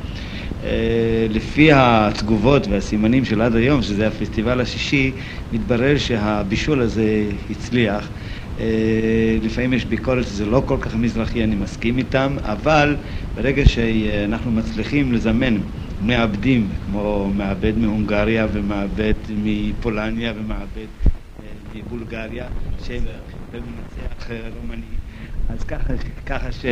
אה, 0.64 1.26
לפי 1.30 1.68
התגובות 1.72 2.66
והסימנים 2.66 3.24
של 3.24 3.40
עד 3.42 3.56
היום, 3.56 3.82
שזה 3.82 4.06
הפסטיבל 4.06 4.60
השישי, 4.60 5.12
מתברר 5.52 5.98
שהבישול 5.98 6.80
הזה 6.80 7.26
הצליח. 7.50 8.10
אה, 8.58 8.64
לפעמים 9.42 9.72
יש 9.72 9.84
ביקורת 9.84 10.24
שזה 10.24 10.46
לא 10.46 10.62
כל 10.66 10.76
כך 10.80 10.94
מזרחי, 10.94 11.44
אני 11.44 11.54
מסכים 11.54 11.98
איתם, 11.98 12.36
אבל 12.42 12.96
ברגע 13.36 13.66
שאנחנו 13.66 14.50
מצליחים 14.52 15.12
לזמן 15.12 15.56
מעבדים, 16.00 16.68
כמו 16.84 17.30
מעבד 17.34 17.78
מהונגריה 17.78 18.46
ומעבד 18.52 19.14
מפולניה 19.36 20.32
ומעבד 20.36 20.86
אה, 21.42 21.46
מבולגריה, 21.74 22.46
שהם 22.78 23.02
מנצח 23.52 24.30
רומני, 24.56 24.96
אז 25.48 25.64
ככה, 25.64 25.92
ככה 26.26 26.52
ש... 26.52 26.64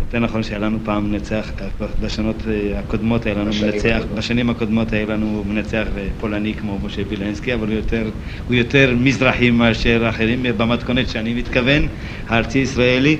יותר 0.00 0.18
נכון 0.18 0.42
שהיה 0.42 0.58
לנו 0.58 0.78
פעם 0.84 1.10
מנצח, 1.10 1.50
בשנות 2.00 2.42
הקודמות 2.76 3.26
היה 3.26 3.34
לנו 3.34 3.50
מנצח, 3.62 4.02
בשנים 4.14 4.50
הקודמות 4.50 4.92
היה 4.92 5.06
לנו 5.06 5.44
מנצח 5.48 5.84
פולני 6.20 6.54
כמו 6.54 6.78
משה 6.82 7.02
וילנסקי, 7.08 7.54
אבל 7.54 7.66
הוא 7.66 7.76
יותר, 7.76 8.10
הוא 8.48 8.54
יותר 8.54 8.94
מזרחי 8.98 9.50
מאשר 9.50 10.06
אחרים 10.08 10.42
במתכונת 10.56 11.08
שאני 11.08 11.34
מתכוון, 11.34 11.88
הארצי 12.28 12.58
ישראלי. 12.58 13.16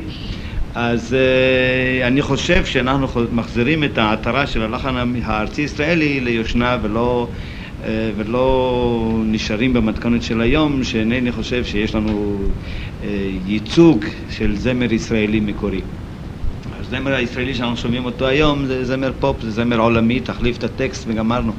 אז 0.74 1.16
uh, 1.16 2.06
אני 2.06 2.22
חושב 2.22 2.64
שאנחנו 2.64 3.08
מחזירים 3.32 3.84
את 3.84 3.98
העטרה 3.98 4.46
של 4.46 4.62
הלחן 4.62 5.14
הארצי 5.24 5.62
ישראלי 5.62 6.20
ליושנה 6.20 6.78
ולא, 6.82 7.28
uh, 7.30 7.84
ולא 8.16 9.20
נשארים 9.24 9.72
במתכונת 9.72 10.22
של 10.22 10.40
היום, 10.40 10.84
שאינני 10.84 11.32
חושב 11.32 11.64
שיש 11.64 11.94
לנו 11.94 12.38
uh, 13.00 13.04
ייצוג 13.46 14.04
של 14.30 14.56
זמר 14.56 14.92
ישראלי 14.92 15.40
מקורי. 15.40 15.80
הזמר 16.86 17.14
הישראלי 17.14 17.54
שאנחנו 17.54 17.76
שומעים 17.76 18.04
אותו 18.04 18.26
היום 18.26 18.66
זה 18.66 18.84
זמר 18.84 19.12
פופ, 19.20 19.36
זה 19.42 19.50
זמר 19.50 19.78
עולמי, 19.78 20.20
תחליף 20.20 20.58
את 20.58 20.64
הטקסט 20.64 21.04
וגמרנו. 21.06 21.52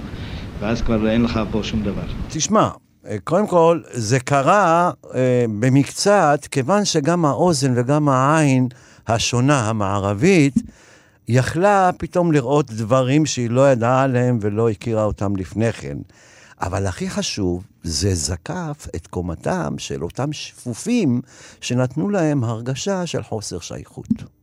ואז 0.59 0.81
כבר 0.81 1.09
אין 1.09 1.23
לך 1.23 1.39
פה 1.51 1.59
שום 1.63 1.83
דבר. 1.83 2.01
תשמע, 2.29 2.69
קודם 3.23 3.47
כל, 3.47 3.81
זה 3.91 4.19
קרה 4.19 4.91
אה, 5.15 5.45
במקצת, 5.59 6.39
כיוון 6.51 6.85
שגם 6.85 7.25
האוזן 7.25 7.73
וגם 7.75 8.09
העין 8.09 8.67
השונה, 9.07 9.69
המערבית, 9.69 10.55
יכלה 11.27 11.89
פתאום 11.97 12.31
לראות 12.31 12.71
דברים 12.71 13.25
שהיא 13.25 13.49
לא 13.49 13.71
ידעה 13.71 14.03
עליהם 14.03 14.37
ולא 14.41 14.69
הכירה 14.69 15.03
אותם 15.03 15.35
לפני 15.35 15.73
כן. 15.73 15.97
אבל 16.61 16.85
הכי 16.87 17.09
חשוב, 17.09 17.63
זה 17.83 18.15
זקף 18.15 18.87
את 18.95 19.07
קומתם 19.07 19.75
של 19.77 20.03
אותם 20.03 20.33
שפופים 20.33 21.21
שנתנו 21.61 22.09
להם 22.09 22.43
הרגשה 22.43 23.05
של 23.05 23.23
חוסר 23.23 23.59
שייכות. 23.59 24.37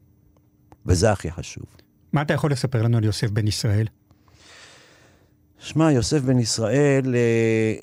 וזה 0.87 1.13
הכי 1.13 1.31
חשוב. 1.31 1.65
מה 2.13 2.23
אתה 2.23 2.35
יכול 2.35 2.53
לספר 2.53 2.83
לנו 2.83 2.97
על 2.97 3.05
יוסף 3.05 3.31
בן 3.31 3.47
ישראל? 3.47 3.87
שמע, 5.59 5.93
יוסף 5.93 6.21
בן 6.21 6.39
ישראל, 6.39 7.15
אה, 7.15 7.75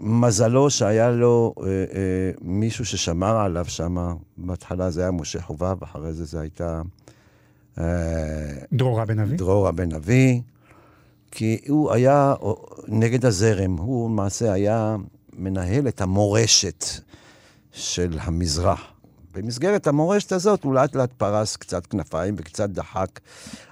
מזלו 0.00 0.70
שהיה 0.70 1.10
לו 1.10 1.54
אה, 1.60 1.66
אה, 1.66 2.30
מישהו 2.40 2.84
ששמר 2.84 3.36
עליו 3.36 3.64
שם. 3.64 3.96
בהתחלה 4.36 4.90
זה 4.90 5.00
היה 5.00 5.10
משה 5.10 5.42
חובב, 5.42 5.76
אחרי 5.82 6.12
זה 6.12 6.24
זה 6.24 6.40
הייתה 6.40 6.82
אה, 7.78 7.84
דרורה 8.72 9.04
בן 9.04 9.18
אבי? 9.18 9.36
דרורה 9.36 9.72
בן 9.72 9.92
אבי, 9.92 10.42
כי 11.30 11.58
הוא 11.68 11.92
היה 11.92 12.34
אה, 12.42 12.52
נגד 12.88 13.24
הזרם. 13.24 13.76
הוא 13.76 14.10
למעשה 14.10 14.52
היה 14.52 14.96
מנהל 15.32 15.88
את 15.88 16.00
המורשת 16.00 16.84
של 17.72 18.18
המזרח. 18.20 18.80
במסגרת 19.34 19.86
המורשת 19.86 20.32
הזאת 20.32 20.64
הוא 20.64 20.74
לאט 20.74 20.94
לאט 20.96 21.12
פרס 21.12 21.56
קצת 21.56 21.86
כנפיים 21.86 22.34
וקצת 22.38 22.70
דחק 22.70 23.20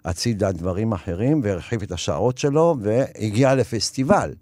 הצידה 0.04 0.52
דברים 0.52 0.92
אחרים 0.92 1.40
והרחיב 1.44 1.82
את 1.82 1.92
השעות 1.92 2.38
שלו 2.38 2.76
והגיע 2.80 3.54
לפסטיבל. 3.54 4.34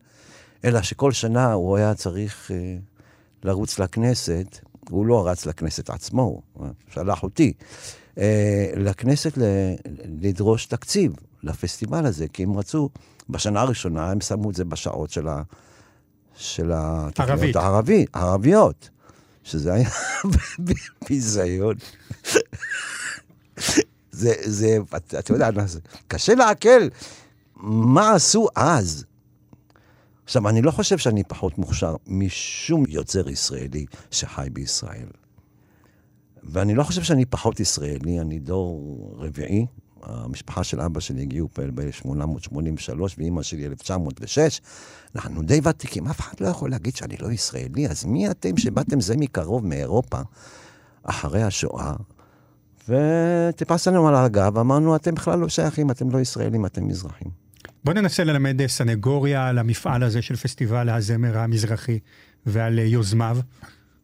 אלא 0.65 0.83
שכל 0.83 1.13
שנה 1.13 1.53
הוא 1.53 1.77
היה 1.77 1.95
צריך 1.95 2.51
אה, 2.51 2.77
לרוץ 3.45 3.79
לכנסת, 3.79 4.59
הוא 4.91 5.07
לא 5.07 5.29
רץ 5.29 5.47
לכנסת 5.47 5.91
עצמו, 5.91 6.43
הוא 6.53 6.67
שלח 6.89 7.23
אותי, 7.23 7.53
אה, 8.19 8.71
לכנסת 8.77 9.39
ל, 9.39 9.43
לדרוש 10.21 10.67
תקציב 10.67 11.13
לפסטיבל 11.43 12.07
הזה, 12.07 12.29
כי 12.29 12.43
הם 12.43 12.59
רצו, 12.59 12.89
בשנה 13.31 13.61
הראשונה 13.61 14.11
הם 14.11 14.21
שמו 14.21 14.51
את 14.51 14.55
זה 14.55 14.65
בשעות 14.65 15.11
של, 15.11 15.29
ה, 15.29 15.43
של 16.37 16.71
התוכניות 16.75 17.31
ערבית. 17.31 17.57
הערבי, 17.57 18.05
הערביות, 18.15 18.91
שזה 19.45 19.73
היה 19.73 19.89
ביזיון. 21.09 21.77
זה, 24.11 24.33
זה, 24.45 24.79
אתה 24.97 25.19
אתה 25.19 25.33
יודע, 25.33 25.49
קשה 26.09 26.35
לעכל 26.35 26.89
מה 27.57 28.15
עשו 28.15 28.49
אז. 28.57 29.05
עכשיו, 30.25 30.49
אני 30.49 30.63
לא 30.63 30.71
חושב 30.71 30.99
שאני 30.99 31.25
פחות 31.25 31.59
מוכשר 31.59 31.97
משום 32.07 32.85
יוצר 32.89 33.29
ישראלי 33.29 33.87
שחי 34.11 34.49
בישראל. 34.53 35.09
ואני 36.43 36.75
לא 36.75 36.83
חושב 36.83 37.03
שאני 37.03 37.25
פחות 37.25 37.61
ישראלי, 37.61 38.21
אני 38.21 38.39
דור 38.39 39.15
רביעי. 39.19 39.67
המשפחה 40.07 40.65
של 40.65 40.81
אבא 40.81 41.01
שלי 41.01 41.23
הגיעו 41.23 41.49
פה 41.53 41.63
ב-1883 41.75 43.01
ואימא 43.19 43.43
שלי 43.43 43.67
1906. 43.67 44.61
אנחנו 45.15 45.43
די 45.43 45.61
ותיקים, 45.65 46.07
אף 46.07 46.21
אחד 46.21 46.35
לא 46.41 46.49
יכול 46.49 46.71
להגיד 46.71 46.97
שאני 46.97 47.17
לא 47.21 47.33
ישראלי, 47.33 47.89
אז 47.89 48.05
מי 48.05 48.31
אתם 48.31 48.57
שבאתם 48.57 49.01
זה 49.01 49.17
מקרוב 49.17 49.67
מאירופה 49.67 50.21
אחרי 51.03 51.43
השואה? 51.43 51.95
וטיפסנו 52.89 53.95
לנו 53.95 54.09
על 54.09 54.15
הגב, 54.15 54.59
אמרנו, 54.59 54.97
אתם 54.97 55.15
בכלל 55.15 55.39
לא 55.39 55.49
שייכים, 55.49 55.91
אתם 55.91 56.11
לא 56.11 56.19
ישראלים, 56.19 56.67
אתם 56.67 56.89
מזרחים. 56.89 57.31
בוא 57.85 57.93
ננסה 57.93 58.25
ללמד 58.25 58.67
סנגוריה 58.67 59.49
על 59.49 59.59
המפעל 59.59 60.03
הזה 60.03 60.23
של 60.23 60.37
פסטיבל 60.37 60.89
הזמר 60.89 61.39
המזרחי 61.39 61.99
ועל 62.47 62.79
אה, 62.79 62.85
יוזמיו, 62.85 63.39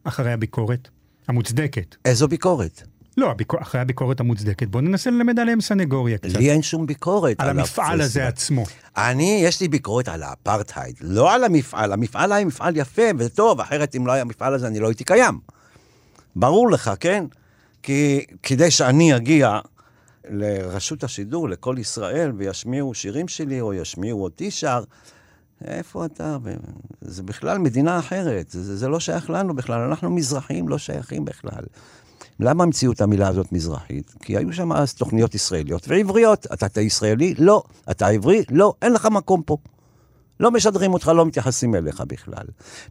אחרי 0.04 0.32
הביקורת 0.32 0.88
המוצדקת. 1.28 1.96
איזו 2.04 2.28
ביקורת? 2.28 2.82
לא, 3.16 3.30
הביקור, 3.30 3.62
אחרי 3.62 3.80
הביקורת 3.80 4.20
המוצדקת, 4.20 4.68
בוא 4.68 4.80
ננסה 4.80 5.10
ללמד 5.10 5.38
עליהם 5.38 5.60
סנגוריה 5.60 6.18
קצת. 6.18 6.36
לי 6.36 6.50
אין 6.50 6.62
שום 6.62 6.86
ביקורת 6.86 7.36
על 7.38 7.48
המפעל 7.48 8.00
הזה. 8.00 8.26
עצמו. 8.26 8.64
אני, 8.96 9.40
יש 9.44 9.60
לי 9.60 9.68
ביקורת 9.68 10.08
על 10.08 10.22
האפרטהייד, 10.22 10.96
לא 11.00 11.34
על 11.34 11.44
המפעל. 11.44 11.92
המפעל 11.92 12.32
היה 12.32 12.44
מפעל 12.44 12.76
יפה 12.76 13.02
וטוב, 13.18 13.60
אחרת 13.60 13.96
אם 13.96 14.06
לא 14.06 14.12
היה 14.12 14.22
המפעל 14.22 14.54
הזה, 14.54 14.66
אני 14.66 14.80
לא 14.80 14.88
הייתי 14.88 15.04
קיים. 15.04 15.38
ברור 16.36 16.70
לך, 16.70 16.90
כן? 17.00 17.24
כי 17.82 18.24
כדי 18.42 18.70
שאני 18.70 19.16
אגיע 19.16 19.60
לרשות 20.30 21.04
השידור, 21.04 21.48
לכל 21.48 21.76
ישראל, 21.78 22.32
וישמיעו 22.36 22.94
שירים 22.94 23.28
שלי, 23.28 23.60
או 23.60 23.74
ישמיעו 23.74 24.22
אותי 24.22 24.50
שר, 24.50 24.84
איפה 25.64 26.04
אתה? 26.04 26.36
זה 27.00 27.22
בכלל 27.22 27.58
מדינה 27.58 27.98
אחרת, 27.98 28.50
זה, 28.50 28.76
זה 28.76 28.88
לא 28.88 29.00
שייך 29.00 29.30
לנו 29.30 29.54
בכלל, 29.54 29.80
אנחנו 29.80 30.10
מזרחים, 30.10 30.68
לא 30.68 30.78
שייכים 30.78 31.24
בכלל. 31.24 31.64
למה 32.42 32.64
המציאו 32.64 32.92
את 32.92 33.00
המילה 33.00 33.28
הזאת 33.28 33.52
מזרחית? 33.52 34.14
כי 34.22 34.36
היו 34.36 34.52
שם 34.52 34.72
אז 34.72 34.94
תוכניות 34.94 35.34
ישראליות 35.34 35.88
ועבריות. 35.88 36.46
אתה, 36.54 36.66
אתה 36.66 36.80
ישראלי? 36.80 37.34
לא. 37.38 37.62
אתה 37.90 38.06
עברי? 38.08 38.42
לא. 38.50 38.74
אין 38.82 38.92
לך 38.92 39.06
מקום 39.06 39.42
פה. 39.42 39.56
לא 40.40 40.50
משדרים 40.50 40.92
אותך, 40.92 41.08
לא 41.08 41.26
מתייחסים 41.26 41.74
אליך 41.74 42.02
בכלל. 42.06 42.44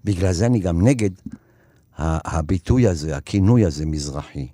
בגלל 0.04 0.32
זה 0.32 0.46
אני 0.46 0.60
גם 0.60 0.88
נגד 0.88 1.10
הביטוי 1.98 2.88
הזה, 2.88 3.18
הכינוי 3.18 3.66
הזה, 3.66 3.86
מזרחי. 3.86 4.48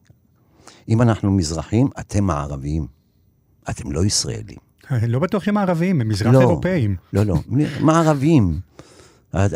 אם 0.90 1.02
אנחנו 1.02 1.32
מזרחים, 1.32 1.90
אתם 2.00 2.24
מערביים. 2.24 2.88
אתם 3.70 3.92
לא 3.92 4.06
ישראלים. 4.06 4.58
אה, 4.92 5.08
לא 5.08 5.20
בטוח 5.20 5.44
שהם 5.44 5.58
ערבים, 5.58 6.02
הם 6.02 6.08
מזרח 6.08 6.34
לא. 6.34 6.40
אירופאים. 6.40 6.96
לא, 7.14 7.24
לא, 7.24 7.36
מערביים. 7.80 8.60
את- 9.36 9.54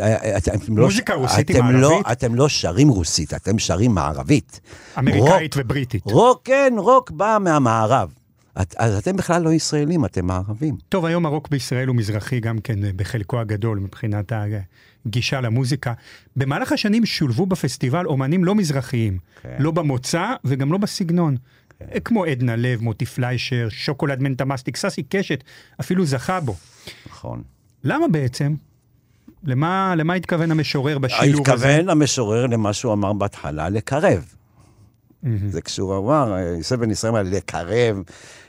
אתם 0.48 0.78
לא- 0.78 0.84
מוזיקה 0.84 1.14
רוסית 1.14 1.48
היא 1.48 1.56
אתם 1.58 1.66
לא- 1.70 1.88
מערבית? 1.90 2.06
אתם 2.12 2.34
לא 2.34 2.48
שרים 2.48 2.88
רוסית, 2.88 3.34
אתם 3.34 3.58
שרים 3.58 3.94
מערבית. 3.94 4.60
אמריקאית 4.98 5.54
רוק- 5.54 5.64
ובריטית. 5.64 6.02
רוק, 6.04 6.40
כן, 6.44 6.72
רוק 6.78 7.10
בא 7.10 7.38
מהמערב. 7.40 8.14
את, 8.62 8.74
אז 8.78 8.96
אתם 8.98 9.16
בכלל 9.16 9.42
לא 9.42 9.52
ישראלים, 9.52 10.04
אתם 10.04 10.26
מערבים. 10.26 10.76
טוב, 10.88 11.04
היום 11.04 11.26
הרוק 11.26 11.48
בישראל 11.48 11.88
הוא 11.88 11.96
מזרחי 11.96 12.40
גם 12.40 12.58
כן 12.58 12.84
אה, 12.84 12.90
בחלקו 12.96 13.40
הגדול 13.40 13.78
מבחינת 13.78 14.32
הגישה 15.06 15.40
למוזיקה. 15.40 15.92
במהלך 16.36 16.72
השנים 16.72 17.06
שולבו 17.06 17.46
בפסטיבל 17.46 18.06
אומנים 18.06 18.44
לא 18.44 18.54
מזרחיים, 18.54 19.18
כן. 19.42 19.56
לא 19.58 19.70
במוצא 19.70 20.24
וגם 20.44 20.72
לא 20.72 20.78
בסגנון. 20.78 21.36
אה, 21.94 22.00
כמו 22.00 22.24
עדנה 22.24 22.56
לב, 22.56 22.82
מוטי 22.82 23.06
פליישר, 23.06 23.66
שוקולד 23.70 24.22
מנטה 24.22 24.44
מסטיק, 24.44 24.76
ססי 24.76 25.02
קשת, 25.02 25.44
אפילו 25.80 26.06
זכה 26.06 26.40
בו. 26.40 26.56
נכון. 27.10 27.42
למה 27.84 28.08
בעצם? 28.08 28.54
למה, 29.44 29.94
למה 29.96 30.14
התכוון 30.14 30.50
המשורר 30.50 30.98
בשילוב 30.98 31.48
הזה? 31.48 31.52
התכוון 31.52 31.88
המשורר 31.88 32.46
למה 32.46 32.72
שהוא 32.72 32.92
אמר 32.92 33.12
בהתחלה, 33.12 33.68
לקרב. 33.68 34.34
זה 35.48 35.62
כשהוא 35.62 35.98
אמר, 35.98 36.36
יוסף 36.58 36.76
בן 36.76 36.90
ישראל 36.90 37.12
אמר 37.12 37.22
לקרב 37.22 38.02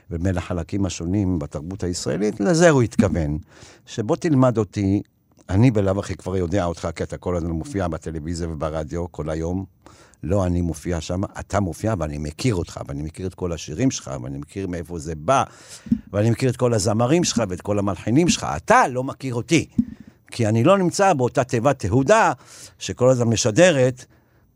בין 0.10 0.38
החלקים 0.38 0.86
השונים 0.86 1.40
בתרבות 1.40 1.84
הישראלית, 1.84 2.40
לזה 2.40 2.70
הוא 2.70 2.82
התכוון. 2.82 3.38
שבוא 3.86 4.16
תלמד 4.16 4.58
אותי, 4.58 5.02
אני 5.50 5.72
בלאו 5.72 6.00
הכי 6.00 6.16
כבר 6.16 6.38
יודע 6.38 6.66
אותך, 6.66 6.88
כי 6.96 7.04
אתה 7.04 7.18
כל 7.18 7.36
הזמן 7.36 7.52
מופיע 7.52 7.88
בטלוויזיה 7.88 8.50
וברדיו 8.50 9.12
כל 9.12 9.30
היום. 9.30 9.66
לא 10.24 10.46
אני 10.46 10.62
מופיע 10.62 11.02
שם, 11.02 11.22
אתה 11.40 11.60
מופיע 11.60 11.94
ואני 12.00 12.18
מכיר 12.18 12.56
אותך, 12.56 12.80
ואני 12.88 13.02
מכיר 13.02 13.28
את 13.28 13.34
כל 13.34 13.54
השירים 13.54 13.92
שלך, 13.92 14.12
ואני 14.24 14.38
מכיר 14.38 14.68
מאיפה 14.68 15.00
זה 15.00 15.16
בא, 15.16 15.44
ואני 16.14 16.30
מכיר 16.30 16.50
את 16.50 16.58
כל 16.58 16.74
הזמרים 16.74 17.24
שלך 17.24 17.44
ואת 17.50 17.62
כל 17.62 17.80
המלחינים 17.80 18.30
שלך. 18.30 18.48
אתה 18.58 18.88
לא 18.88 19.04
מכיר 19.04 19.34
אותי, 19.36 19.66
כי 20.32 20.48
אני 20.48 20.64
לא 20.64 20.78
נמצא 20.78 21.14
באותה 21.14 21.44
תיבת 21.44 21.80
תהודה 21.80 22.32
שכל 22.80 23.10
הזמן 23.10 23.28
משדרת, 23.28 24.06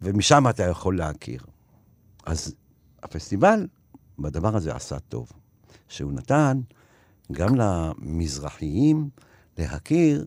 ומשם 0.01 0.47
אתה 0.49 0.63
יכול 0.63 0.97
להכיר. 0.97 1.41
אז 2.25 2.55
הפסטיבל 3.03 3.67
בדבר 4.19 4.55
הזה 4.55 4.75
עשה 4.75 4.99
טוב, 4.99 5.31
שהוא 5.87 6.11
נתן 6.11 6.59
גם 7.31 7.55
למזרחיים 7.55 9.09
להכיר 9.57 10.25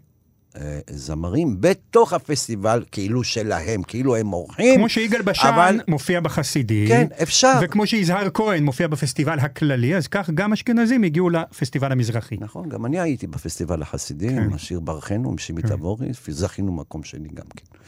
זמרים 0.90 1.56
בתוך 1.60 2.12
הפסטיבל 2.12 2.84
כאילו 2.92 3.24
שלהם, 3.24 3.82
כאילו 3.82 4.16
הם 4.16 4.32
אורחים. 4.32 4.78
כמו 4.78 4.88
שיגאל 4.88 5.22
בשן 5.22 5.48
אבל- 5.48 5.80
מופיע 5.88 6.20
בחסידי, 6.20 6.84
כן, 6.88 7.06
אפשר. 7.22 7.58
וכמו 7.62 7.86
שיזהר 7.86 8.28
כהן 8.34 8.64
מופיע 8.64 8.86
בפסטיבל 8.86 9.38
הכללי, 9.38 9.96
אז 9.96 10.06
כך 10.06 10.30
גם 10.30 10.52
אשכנזים 10.52 11.02
הגיעו 11.02 11.30
לפסטיבל 11.30 11.92
המזרחי. 11.92 12.36
נכון, 12.40 12.68
גם 12.68 12.86
אני 12.86 13.00
הייתי 13.00 13.26
בפסטיבל 13.26 13.82
החסידים, 13.82 14.30
כן. 14.30 14.42
עם 14.42 14.52
השיר 14.54 14.80
ברכנו, 14.80 15.30
עם 15.30 15.38
שימי 15.38 15.62
תבורי, 15.62 16.08
זכינו 16.28 16.72
מקום 16.72 17.04
שני 17.04 17.28
גם 17.34 17.44
כן. 17.56 17.78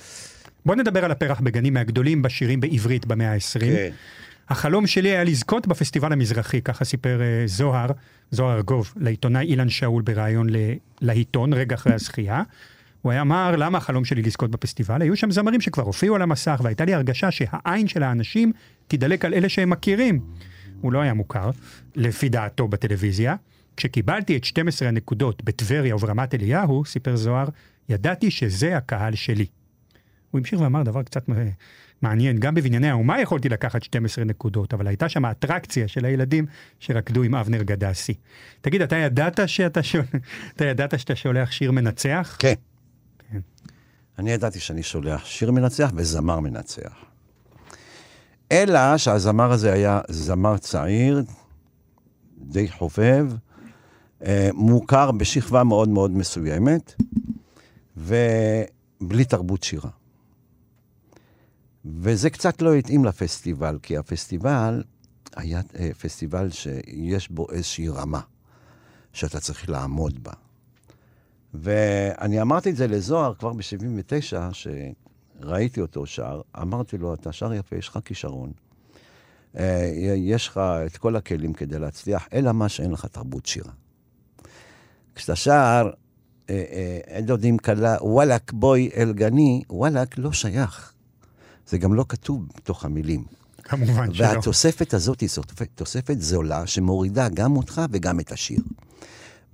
בוא 0.66 0.74
נדבר 0.74 1.04
על 1.04 1.10
הפרח 1.10 1.40
בגנים 1.40 1.74
מהגדולים 1.74 2.22
בשירים 2.22 2.60
בעברית 2.60 3.06
במאה 3.06 3.32
ה-20. 3.32 3.60
כן. 3.60 3.90
החלום 4.50 4.86
שלי 4.86 5.08
היה 5.08 5.24
לזכות 5.24 5.66
בפסטיבל 5.66 6.12
המזרחי, 6.12 6.62
ככה 6.62 6.84
סיפר 6.84 7.20
אה, 7.22 7.46
זוהר, 7.46 7.90
זוהר 8.30 8.56
ארגוב, 8.56 8.94
לעיתונאי 8.96 9.46
אילן 9.46 9.68
שאול 9.68 10.02
בריאיון 10.02 10.46
לעיתון 11.00 11.52
רגע 11.52 11.74
אחרי 11.74 11.94
הזכייה. 11.94 12.42
הוא 13.02 13.12
היה 13.12 13.20
אמר, 13.20 13.56
למה 13.56 13.78
החלום 13.78 14.04
שלי 14.04 14.22
לזכות 14.22 14.50
בפסטיבל? 14.50 15.02
היו 15.02 15.16
שם 15.16 15.30
זמרים 15.30 15.60
שכבר 15.60 15.82
הופיעו 15.82 16.14
על 16.14 16.22
המסך, 16.22 16.60
והייתה 16.64 16.84
לי 16.84 16.94
הרגשה 16.94 17.30
שהעין 17.30 17.88
של 17.88 18.02
האנשים 18.02 18.52
תידלק 18.88 19.24
על 19.24 19.34
אלה 19.34 19.48
שהם 19.48 19.70
מכירים. 19.70 20.20
הוא 20.80 20.92
לא 20.92 21.00
היה 21.00 21.14
מוכר, 21.14 21.50
לפי 21.96 22.28
דעתו 22.28 22.68
בטלוויזיה. 22.68 23.36
כשקיבלתי 23.76 24.36
את 24.36 24.44
12 24.44 24.88
הנקודות 24.88 25.44
בטבריה 25.44 25.96
וברמת 25.96 26.34
אליהו, 26.34 26.84
סיפר 26.84 27.16
זוהר, 27.16 27.48
ידעתי 27.88 28.30
שזה 28.30 28.76
הקהל 28.76 29.14
שלי. 29.14 29.46
הוא 30.30 30.38
המשיך 30.38 30.60
ואמר 30.60 30.82
דבר 30.82 31.02
קצת 31.02 31.30
אה, 31.30 31.48
מעניין, 32.02 32.38
גם 32.38 32.54
בבנייני 32.54 32.90
האומה 32.90 33.20
יכולתי 33.20 33.48
לקחת 33.48 33.82
12 33.82 34.24
נקודות, 34.24 34.74
אבל 34.74 34.86
הייתה 34.86 35.08
שם 35.08 35.24
אטרקציה 35.26 35.88
של 35.88 36.04
הילדים 36.04 36.46
שרקדו 36.80 37.22
עם 37.22 37.34
אבנר 37.34 37.62
גדסי. 37.62 38.14
תגיד, 38.60 38.82
אתה 38.82 38.96
ידעת 38.96 39.40
שאתה, 39.46 39.82
שול... 39.82 40.02
אתה 40.56 40.64
ידעת 40.64 40.98
שאתה 40.98 41.16
שולח 41.16 41.50
שיר 41.50 41.72
מנצח? 41.72 42.36
כן. 42.38 42.54
כן. 43.32 43.40
אני 44.18 44.30
ידעתי 44.30 44.60
שאני 44.60 44.82
שולח 44.82 45.24
שיר 45.24 45.50
מנצח 45.50 45.90
וזמר 45.94 46.40
מנצח. 46.40 47.04
אלא 48.52 48.96
שהזמר 48.96 49.52
הזה 49.52 49.72
היה 49.72 50.00
זמר 50.08 50.58
צעיר, 50.58 51.22
די 52.38 52.68
חובב, 52.68 53.26
אה, 54.26 54.48
מוכר 54.54 55.10
בשכבה 55.10 55.64
מאוד 55.64 55.88
מאוד 55.88 56.10
מסוימת, 56.10 56.94
ובלי 57.96 59.24
תרבות 59.28 59.62
שירה. 59.62 59.90
וזה 61.84 62.30
קצת 62.30 62.62
לא 62.62 62.74
התאים 62.74 63.04
לפסטיבל, 63.04 63.78
כי 63.82 63.96
הפסטיבל 63.96 64.82
היה 65.36 65.60
אה, 65.78 65.90
פסטיבל 66.00 66.50
שיש 66.50 67.30
בו 67.30 67.50
איזושהי 67.50 67.88
רמה 67.88 68.20
שאתה 69.12 69.40
צריך 69.40 69.70
לעמוד 69.70 70.24
בה. 70.24 70.32
ואני 71.54 72.42
אמרתי 72.42 72.70
את 72.70 72.76
זה 72.76 72.86
לזוהר 72.86 73.34
כבר 73.34 73.52
ב-79, 73.52 74.54
שראיתי 75.40 75.80
אותו 75.80 76.06
שר, 76.06 76.40
אמרתי 76.62 76.98
לו, 76.98 77.14
אתה 77.14 77.32
שר 77.32 77.54
יפה, 77.54 77.76
יש 77.76 77.88
לך 77.88 77.98
כישרון. 78.04 78.52
אה, 79.58 79.92
יש 80.16 80.48
לך 80.48 80.60
את 80.86 80.96
כל 80.96 81.16
הכלים 81.16 81.52
כדי 81.52 81.78
להצליח, 81.78 82.28
אלא 82.32 82.52
מה 82.52 82.68
שאין 82.68 82.90
לך 82.90 83.06
תרבות 83.06 83.46
שירה. 83.46 83.72
כשאתה 85.14 85.36
שר, 85.36 85.90
אה, 86.50 86.98
אין 87.06 87.26
דודים 87.26 87.58
כלה, 87.58 87.96
וואלאק 88.00 88.52
בואי 88.52 88.90
אל 88.96 89.12
גני, 89.12 89.62
וואלאק 89.70 90.18
לא 90.18 90.32
שייך. 90.32 90.94
זה 91.70 91.78
גם 91.78 91.94
לא 91.94 92.04
כתוב 92.08 92.46
בתוך 92.56 92.84
המילים. 92.84 93.24
כמובן 93.62 94.14
שלא. 94.14 94.26
והתוספת 94.26 94.94
הזאת 94.94 95.20
היא 95.20 95.28
תוספת- 95.74 96.20
זולה 96.20 96.66
שמורידה 96.66 97.28
גם 97.28 97.56
אותך 97.56 97.82
וגם 97.92 98.20
את 98.20 98.32
השיר. 98.32 98.60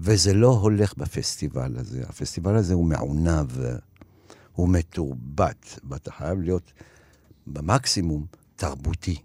וזה 0.00 0.34
לא 0.34 0.48
הולך 0.48 0.94
בפסטיבל 0.96 1.72
הזה. 1.78 2.02
הפסטיבל 2.08 2.56
הזה 2.56 2.74
הוא 2.74 2.84
מעונב, 2.84 3.46
הוא 4.52 4.68
מתורבת, 4.68 5.78
ואתה 5.90 6.12
חייב 6.12 6.40
להיות 6.40 6.72
במקסימום 7.46 8.26
תרבותי. 8.56 9.16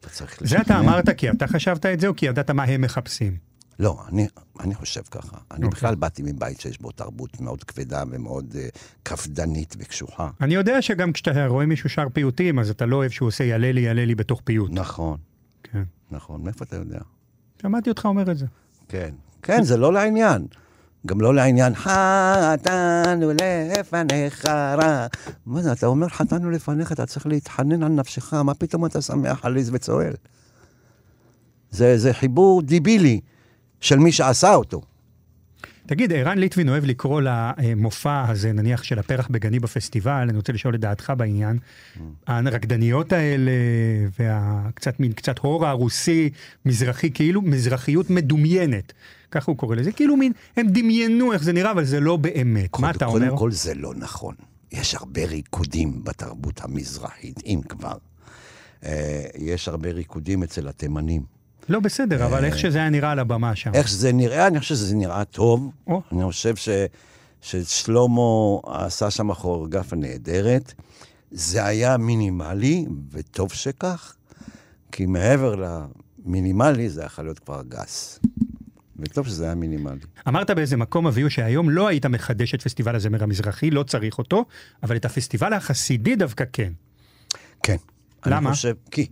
אתה 0.00 0.08
צריך 0.08 0.38
זה 0.44 0.56
אתה 0.56 0.60
לשכנע. 0.60 0.78
אמרת 0.80 1.10
כי 1.10 1.30
אתה 1.30 1.46
חשבת 1.46 1.86
את 1.86 2.00
זה, 2.00 2.08
או 2.08 2.16
כי 2.16 2.26
ידעת 2.26 2.50
מה 2.50 2.64
הם 2.64 2.80
מחפשים? 2.80 3.36
לא, 3.78 3.98
אני, 4.08 4.26
אני 4.60 4.74
חושב 4.74 5.02
ככה. 5.10 5.36
אני 5.50 5.64
אוקיי. 5.64 5.68
בכלל 5.76 5.94
באתי 5.94 6.22
מבית 6.22 6.60
שיש 6.60 6.80
בו 6.80 6.90
תרבות 6.90 7.40
מאוד 7.40 7.64
כבדה 7.64 8.02
ומאוד 8.10 8.54
uh, 8.54 8.78
קפדנית 9.02 9.76
וקשוחה. 9.78 10.30
אני 10.40 10.54
יודע 10.54 10.82
שגם 10.82 11.12
כשאתה 11.12 11.46
רואה 11.46 11.66
מישהו 11.66 11.90
שר 11.90 12.06
פיוטים, 12.12 12.58
אז 12.58 12.70
אתה 12.70 12.86
לא 12.86 12.96
אוהב 12.96 13.10
שהוא 13.10 13.28
עושה 13.28 13.44
יעלה 13.44 13.72
לי, 13.72 13.80
יעלה 13.80 14.04
לי 14.04 14.14
בתוך 14.14 14.40
פיוט. 14.44 14.70
נכון, 14.72 15.16
כן. 15.62 15.82
נכון. 16.10 16.44
מאיפה 16.44 16.64
אתה 16.64 16.76
יודע? 16.76 16.98
שמעתי 17.62 17.90
אותך 17.90 18.04
אומר 18.04 18.30
את 18.30 18.38
זה. 18.38 18.46
כן. 18.88 19.14
כן, 19.42 19.62
זה 19.62 19.76
לא 19.76 19.92
לעניין. 19.92 20.46
גם 21.06 21.20
לא 21.20 21.34
לעניין, 21.34 21.74
חטאנו 21.74 23.32
לפניך 23.32 24.46
רע. 24.46 25.06
מה 25.46 25.62
זה, 25.62 25.72
אתה 25.72 25.86
אומר 25.86 26.08
חטאנו 26.08 26.50
לפניך, 26.50 26.92
אתה 26.92 27.06
צריך 27.06 27.26
להתחנן 27.26 27.82
על 27.82 27.88
נפשך, 27.88 28.34
מה 28.34 28.54
פתאום 28.54 28.86
אתה 28.86 29.02
שמח 29.02 29.44
עליז 29.44 29.70
וצועל? 29.72 30.12
זה, 31.70 31.98
זה 31.98 32.12
חיבור 32.12 32.62
דיבילי 32.62 33.20
של 33.86 33.98
מי 33.98 34.12
שעשה 34.12 34.54
אותו. 34.54 34.82
תגיד, 35.86 36.12
ערן 36.12 36.38
ליטבין 36.38 36.68
אוהב 36.68 36.84
לקרוא 36.84 37.20
למופע 37.20 38.24
הזה, 38.28 38.52
נניח 38.52 38.82
של 38.82 38.98
הפרח 38.98 39.28
בגני 39.30 39.60
בפסטיבל, 39.60 40.26
אני 40.28 40.36
רוצה 40.36 40.52
לשאול 40.52 40.74
את 40.74 40.80
דעתך 40.80 41.12
בעניין. 41.16 41.58
הרקדניות 42.26 43.12
האלה, 43.12 43.52
והקצת 44.18 45.00
מין 45.00 45.12
קצת 45.12 45.38
הורה 45.38 45.72
רוסי, 45.72 46.30
מזרחי, 46.64 47.10
כאילו 47.10 47.42
מזרחיות 47.42 48.10
מדומיינת. 48.10 48.92
ככה 49.30 49.50
הוא 49.50 49.58
קורא 49.58 49.76
לזה, 49.76 49.92
כאילו 49.92 50.16
מין, 50.16 50.32
הם 50.56 50.66
דמיינו 50.68 51.32
איך 51.32 51.42
זה 51.42 51.52
נראה, 51.52 51.70
אבל 51.70 51.84
זה 51.84 52.00
לא 52.00 52.16
באמת. 52.16 52.78
מה 52.78 52.90
אתה 52.90 53.06
אומר? 53.06 53.18
קודם 53.18 53.36
כל 53.36 53.50
זה 53.50 53.74
לא 53.74 53.94
נכון. 53.94 54.34
יש 54.72 54.94
הרבה 54.94 55.24
ריקודים 55.24 56.04
בתרבות 56.04 56.60
המזרחית, 56.64 57.42
אם 57.46 57.60
כבר. 57.68 57.96
אה, 58.84 59.24
יש 59.38 59.68
הרבה 59.68 59.90
ריקודים 59.90 60.42
אצל 60.42 60.68
התימנים. 60.68 61.35
לא 61.68 61.80
בסדר, 61.80 62.26
אבל 62.26 62.44
איך 62.44 62.58
שזה 62.58 62.78
היה 62.78 62.90
נראה 62.90 63.10
על 63.10 63.18
הבמה 63.18 63.56
שם. 63.56 63.74
איך 63.74 63.88
שזה 63.88 64.12
נראה, 64.12 64.46
אני 64.46 64.60
חושב 64.60 64.74
שזה 64.74 64.96
נראה 64.96 65.24
טוב. 65.24 65.70
או. 65.86 66.02
אני 66.12 66.24
חושב 66.24 66.56
ש, 66.56 66.68
ששלמה 67.40 68.22
עשה 68.64 69.10
שם 69.10 69.34
כוריאוגרפיה 69.34 69.98
נהדרת. 69.98 70.74
זה 71.30 71.64
היה 71.64 71.96
מינימלי, 71.96 72.86
וטוב 73.12 73.52
שכך, 73.52 74.14
כי 74.92 75.06
מעבר 75.06 75.54
למינימלי 76.24 76.88
זה 76.88 77.02
יכול 77.02 77.24
להיות 77.24 77.38
כבר 77.38 77.62
גס. 77.68 78.20
וטוב 78.98 79.26
שזה 79.26 79.44
היה 79.44 79.54
מינימלי. 79.54 80.00
אמרת 80.28 80.50
באיזה 80.50 80.76
מקום, 80.76 81.06
אביהו, 81.06 81.30
שהיום 81.30 81.70
לא 81.70 81.88
היית 81.88 82.06
מחדש 82.06 82.54
את 82.54 82.62
פסטיבל 82.62 82.96
הזמר 82.96 83.22
המזרחי, 83.22 83.70
לא 83.70 83.82
צריך 83.82 84.18
אותו, 84.18 84.44
אבל 84.82 84.96
את 84.96 85.04
הפסטיבל 85.04 85.52
החסידי 85.52 86.16
דווקא 86.16 86.44
כן. 86.52 86.72
כן. 87.62 87.76
למה? 88.26 88.48
אני 88.48 88.54
חושב, 88.54 88.74
כי... 88.90 89.06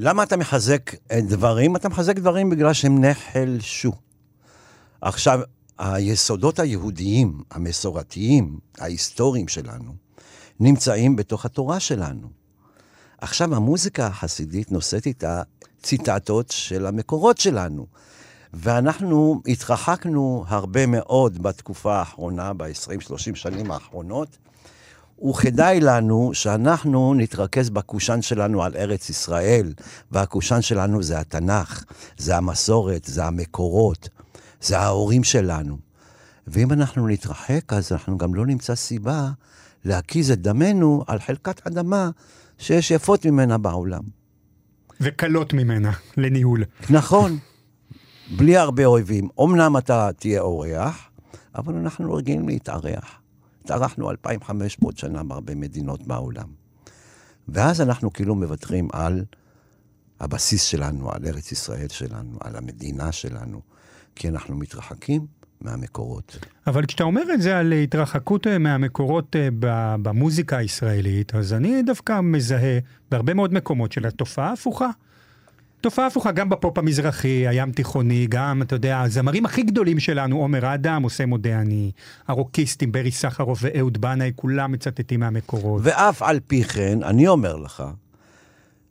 למה 0.00 0.22
אתה 0.22 0.36
מחזק 0.36 0.94
אה, 1.10 1.20
דברים? 1.20 1.76
אתה 1.76 1.88
מחזק 1.88 2.16
דברים 2.16 2.50
בגלל 2.50 2.72
שהם 2.72 3.04
נחלשו. 3.04 3.92
עכשיו, 5.00 5.40
היסודות 5.78 6.58
היהודיים, 6.58 7.42
המסורתיים, 7.50 8.58
ההיסטוריים 8.78 9.48
שלנו, 9.48 9.92
נמצאים 10.60 11.16
בתוך 11.16 11.44
התורה 11.44 11.80
שלנו. 11.80 12.28
עכשיו, 13.18 13.54
המוזיקה 13.54 14.06
החסידית 14.06 14.72
נושאת 14.72 15.06
איתה 15.06 15.42
ציטטות 15.82 16.50
של 16.50 16.86
המקורות 16.86 17.38
שלנו. 17.38 17.86
ואנחנו 18.52 19.42
התרחקנו 19.46 20.44
הרבה 20.48 20.86
מאוד 20.86 21.42
בתקופה 21.42 21.98
האחרונה, 21.98 22.52
ב-20-30 22.52 23.34
שנים 23.34 23.70
האחרונות, 23.70 24.38
וכדאי 25.22 25.80
לנו 25.80 26.30
שאנחנו 26.34 27.14
נתרכז 27.14 27.70
בקושאן 27.70 28.22
שלנו 28.22 28.62
על 28.62 28.76
ארץ 28.76 29.10
ישראל, 29.10 29.72
והקושאן 30.12 30.62
שלנו 30.62 31.02
זה 31.02 31.20
התנ"ך, 31.20 31.84
זה 32.16 32.36
המסורת, 32.36 33.04
זה 33.04 33.24
המקורות, 33.24 34.08
זה 34.60 34.78
ההורים 34.78 35.24
שלנו. 35.24 35.78
ואם 36.46 36.72
אנחנו 36.72 37.08
נתרחק, 37.08 37.72
אז 37.72 37.92
אנחנו 37.92 38.18
גם 38.18 38.34
לא 38.34 38.46
נמצא 38.46 38.74
סיבה 38.74 39.30
להקיז 39.84 40.30
את 40.30 40.42
דמנו 40.42 41.04
על 41.06 41.18
חלקת 41.18 41.66
אדמה 41.66 42.10
שיש 42.58 42.90
יפות 42.90 43.26
ממנה 43.26 43.58
בעולם. 43.58 44.02
וקלות 45.00 45.52
ממנה 45.52 45.92
לניהול. 46.16 46.64
נכון, 46.90 47.38
בלי 48.36 48.56
הרבה 48.56 48.84
אויבים. 48.84 49.28
אמנם 49.40 49.76
אתה 49.76 50.10
תהיה 50.18 50.40
אורח, 50.40 51.08
אבל 51.54 51.74
אנחנו 51.74 52.14
רגילים 52.14 52.48
להתארח. 52.48 53.20
התארחנו 53.70 54.10
2,500 54.10 54.98
שנה 54.98 55.22
בהרבה 55.22 55.54
מדינות 55.54 56.06
בעולם. 56.06 56.48
ואז 57.48 57.80
אנחנו 57.80 58.12
כאילו 58.12 58.34
מוותרים 58.34 58.88
על 58.92 59.24
הבסיס 60.20 60.62
שלנו, 60.62 61.12
על 61.12 61.26
ארץ 61.26 61.52
ישראל 61.52 61.88
שלנו, 61.88 62.38
על 62.40 62.56
המדינה 62.56 63.12
שלנו, 63.12 63.60
כי 64.14 64.28
אנחנו 64.28 64.56
מתרחקים 64.56 65.26
מהמקורות. 65.60 66.38
אבל 66.66 66.86
כשאתה 66.86 67.04
אומר 67.04 67.22
את 67.34 67.42
זה 67.42 67.58
על 67.58 67.72
התרחקות 67.72 68.46
אה, 68.46 68.58
מהמקורות 68.58 69.36
אה, 69.36 69.48
במוזיקה 70.02 70.56
הישראלית, 70.56 71.34
אז 71.34 71.52
אני 71.52 71.82
דווקא 71.82 72.20
מזהה 72.20 72.78
בהרבה 73.10 73.34
מאוד 73.34 73.54
מקומות 73.54 73.92
של 73.92 74.06
התופעה 74.06 74.52
הפוכה. 74.52 74.90
תופעה 75.80 76.06
הפוכה 76.06 76.32
גם 76.32 76.48
בפופ 76.48 76.78
המזרחי, 76.78 77.48
הים 77.48 77.72
תיכוני, 77.72 78.26
גם, 78.28 78.62
אתה 78.62 78.74
יודע, 78.74 79.00
הזמרים 79.00 79.46
הכי 79.46 79.62
גדולים 79.62 80.00
שלנו, 80.00 80.36
עומר 80.36 80.74
אדם, 80.74 81.02
עושה 81.02 81.26
מודה 81.26 81.60
אני, 81.60 81.90
הרוקיסטים, 82.28 82.92
ברי 82.92 83.10
סחרוף 83.10 83.58
ואהוד 83.62 83.98
בנאי, 84.00 84.32
כולם 84.36 84.72
מצטטים 84.72 85.20
מהמקורות. 85.20 85.80
ואף 85.84 86.22
על 86.22 86.40
פי 86.46 86.64
כן, 86.64 87.02
אני 87.02 87.28
אומר 87.28 87.56
לך, 87.56 87.82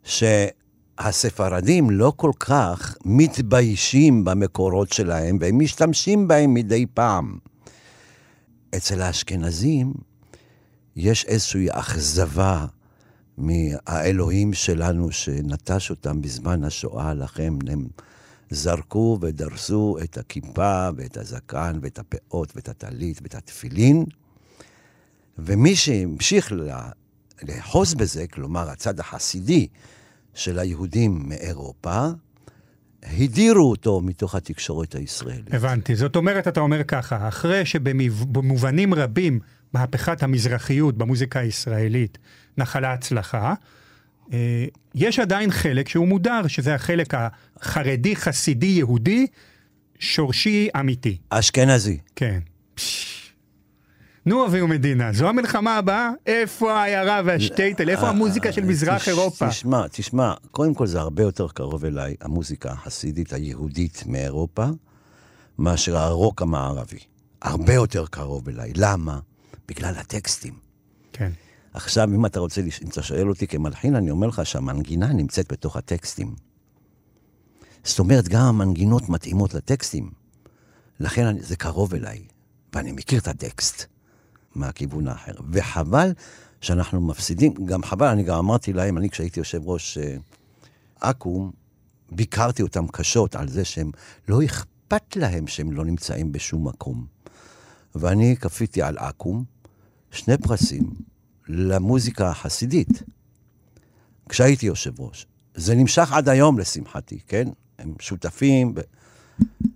שהספרדים 0.03 1.89
לא 1.89 2.13
כל 2.15 2.31
כך 2.39 2.97
מתביישים 3.05 4.25
במקורות 4.25 4.93
שלהם, 4.93 5.37
והם 5.41 5.59
משתמשים 5.59 6.27
בהם 6.27 6.53
מדי 6.53 6.85
פעם. 6.93 7.37
אצל 8.75 9.01
האשכנזים 9.01 9.93
יש 10.95 11.25
איזושהי 11.25 11.67
אכזבה 11.71 12.65
מהאלוהים 13.37 14.53
שלנו 14.53 15.11
שנטש 15.11 15.89
אותם 15.89 16.21
בזמן 16.21 16.63
השואה 16.63 17.13
לכם. 17.13 17.57
הם 17.67 17.87
זרקו 18.49 19.17
ודרסו 19.21 19.97
את 20.03 20.17
הכיפה 20.17 20.89
ואת 20.95 21.17
הזקן 21.17 21.79
ואת 21.81 21.99
הפאות 21.99 22.55
ואת 22.55 22.69
הטלית 22.69 23.19
ואת 23.21 23.35
התפילין, 23.35 24.05
ומי 25.37 25.75
שהמשיך 25.75 26.53
לאחוז 27.43 27.93
בזה, 27.93 28.27
כלומר 28.27 28.69
הצד 28.69 28.99
החסידי 28.99 29.67
של 30.33 30.59
היהודים 30.59 31.29
מאירופה, 31.29 32.07
הדירו 33.03 33.69
אותו 33.69 34.01
מתוך 34.01 34.35
התקשורת 34.35 34.95
הישראלית. 34.95 35.53
הבנתי. 35.53 35.95
זאת 35.95 36.15
אומרת, 36.15 36.47
אתה 36.47 36.59
אומר 36.59 36.83
ככה, 36.83 37.27
אחרי 37.27 37.65
שבמובנים 37.65 38.93
רבים 38.93 39.39
מהפכת 39.73 40.23
המזרחיות 40.23 40.97
במוזיקה 40.97 41.39
הישראלית 41.39 42.17
נחלה 42.57 42.93
הצלחה, 42.93 43.53
אה, 44.33 44.65
יש 44.95 45.19
עדיין 45.19 45.51
חלק 45.51 45.89
שהוא 45.89 46.07
מודר, 46.07 46.47
שזה 46.47 46.75
החלק 46.75 47.13
החרדי, 47.13 48.15
חסידי, 48.15 48.65
יהודי, 48.65 49.27
שורשי, 49.99 50.67
אמיתי. 50.79 51.17
אשכנזי. 51.29 51.97
כן. 52.15 52.39
נו, 54.25 54.45
אביהו 54.45 54.67
מדינה, 54.67 55.13
זו 55.13 55.29
המלחמה 55.29 55.77
הבאה? 55.77 56.11
איפה 56.25 56.73
העיירה 56.73 57.21
והשטייטל? 57.25 57.89
איפה 57.89 58.09
המוזיקה 58.09 58.51
של 58.51 58.63
מזרח 58.63 59.07
אירופה? 59.07 59.49
תשמע, 59.49 59.87
תשמע, 59.87 60.33
קודם 60.51 60.73
כל 60.73 60.87
זה 60.87 60.99
הרבה 60.99 61.23
יותר 61.23 61.47
קרוב 61.47 61.85
אליי, 61.85 62.15
המוזיקה 62.21 62.71
החסידית 62.71 63.33
היהודית 63.33 64.03
מאירופה, 64.05 64.65
מאשר 65.59 65.97
הרוק 65.97 66.41
המערבי. 66.41 66.99
הרבה 67.41 67.73
יותר 67.73 68.05
קרוב 68.05 68.49
אליי. 68.49 68.71
למה? 68.75 69.19
בגלל 69.67 69.93
הטקסטים. 69.97 70.59
כן. 71.13 71.31
עכשיו, 71.73 72.09
אם 72.15 72.25
אתה 72.25 72.39
רוצה, 72.39 72.61
אם 72.61 72.89
אתה 72.89 73.03
שואל 73.03 73.29
אותי 73.29 73.47
כמלחין, 73.47 73.95
אני 73.95 74.11
אומר 74.11 74.27
לך 74.27 74.45
שהמנגינה 74.45 75.13
נמצאת 75.13 75.51
בתוך 75.51 75.75
הטקסטים. 75.75 76.35
זאת 77.83 77.99
אומרת, 77.99 78.27
גם 78.27 78.41
המנגינות 78.41 79.09
מתאימות 79.09 79.53
לטקסטים. 79.53 80.11
לכן 80.99 81.25
אני, 81.25 81.41
זה 81.41 81.55
קרוב 81.55 81.93
אליי, 81.93 82.23
ואני 82.73 82.91
מכיר 82.91 83.19
את 83.19 83.27
הטקסט 83.27 83.85
מהכיוון 84.55 85.07
האחר. 85.07 85.31
וחבל 85.51 86.13
שאנחנו 86.61 87.01
מפסידים, 87.01 87.53
גם 87.65 87.83
חבל, 87.83 88.07
אני 88.07 88.23
גם 88.23 88.37
אמרתי 88.37 88.73
להם, 88.73 88.97
אני 88.97 89.09
כשהייתי 89.09 89.39
יושב 89.39 89.61
ראש 89.65 89.97
אה, 89.97 90.15
אקו"ם, 90.99 91.51
ביקרתי 92.11 92.63
אותם 92.63 92.87
קשות 92.87 93.35
על 93.35 93.47
זה 93.49 93.65
שהם, 93.65 93.91
לא 94.27 94.45
אכפת 94.45 95.15
להם 95.15 95.47
שהם 95.47 95.71
לא 95.71 95.85
נמצאים 95.85 96.31
בשום 96.31 96.67
מקום. 96.67 97.05
ואני 97.95 98.35
כפיתי 98.37 98.81
על 98.81 98.97
אקו"ם 98.97 99.43
שני 100.11 100.37
פרסים 100.37 100.83
למוזיקה 101.47 102.29
החסידית, 102.29 103.03
כשהייתי 104.29 104.65
יושב 104.65 104.99
ראש. 104.99 105.25
זה 105.55 105.75
נמשך 105.75 106.11
עד 106.11 106.29
היום, 106.29 106.59
לשמחתי, 106.59 107.19
כן? 107.27 107.47
הם 107.79 107.93
שותפים, 107.99 108.73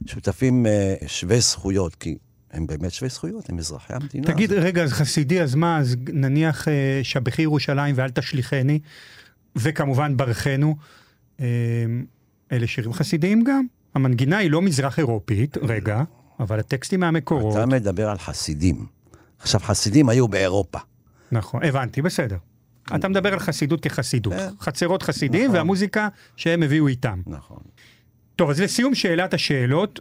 שותפים 0.06 0.66
אה, 0.66 0.96
שווי 1.08 1.42
זכויות, 1.42 1.96
כי 1.96 2.18
הם 2.52 2.68
באמת 2.68 2.92
שווי 2.92 3.10
זכויות, 3.10 3.50
הם 3.50 3.60
אזרחי 3.60 3.94
המדינה. 3.94 4.28
תגיד, 4.28 4.50
זה- 4.50 4.60
רגע, 4.60 4.84
אז 4.84 4.92
חסידי, 4.94 5.42
אז 5.42 5.56
מה, 5.56 5.78
אז 5.80 5.96
נניח 6.14 6.68
אה, 6.68 7.00
שבחי 7.04 7.42
ירושלים 7.42 7.96
ואל 7.98 8.10
תשליכני, 8.10 8.80
וכמובן 9.56 10.18
ברכנו, 10.18 10.76
אה, 11.40 11.46
אלה 12.52 12.68
שירים 12.68 12.94
חסידיים 12.94 13.44
גם. 13.44 13.66
המנגינה 13.96 14.38
היא 14.38 14.52
לא 14.52 14.62
מזרח 14.62 15.00
אירופית, 15.00 15.58
רגע, 15.58 16.04
אבל 16.40 16.60
הטקסטים 16.60 17.00
מהמקורות. 17.00 17.56
אתה 17.58 17.66
מדבר 17.66 18.10
על 18.10 18.18
חסידים. 18.18 18.86
עכשיו, 19.42 19.60
חסידים 19.60 20.10
היו 20.10 20.28
באירופה. 20.28 20.80
נכון, 21.32 21.64
הבנתי, 21.64 22.02
בסדר. 22.02 22.38
אתה 22.96 23.08
מדבר 23.08 23.34
על 23.34 23.40
חסידות 23.40 23.82
כחסידות. 23.82 24.34
כן. 24.34 24.50
חצרות 24.60 25.04
חסידים 25.04 25.44
נכון. 25.44 25.56
והמוזיקה 25.56 26.08
שהם 26.36 26.64
הביאו 26.64 26.88
איתם. 26.88 27.22
נכון. 27.28 27.60
טוב, 28.36 28.50
אז 28.50 28.62
לסיום 28.62 28.96
שאלת 28.96 29.34
השאלות, 29.34 30.00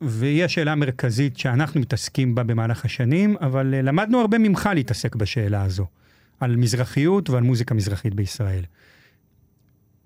והיא 0.00 0.44
השאלה 0.44 0.72
המרכזית 0.72 1.36
שאנחנו 1.38 1.80
מתעסקים 1.80 2.34
בה 2.34 2.42
במהלך 2.42 2.84
השנים, 2.84 3.36
אבל 3.40 3.74
אה, 3.74 3.82
למדנו 3.82 4.20
הרבה 4.20 4.38
ממך 4.38 4.68
להתעסק 4.74 5.16
בשאלה 5.16 5.62
הזו, 5.62 5.86
על 6.40 6.56
מזרחיות 6.56 7.30
ועל 7.30 7.42
מוזיקה 7.42 7.74
מזרחית 7.74 8.14
בישראל. 8.14 8.64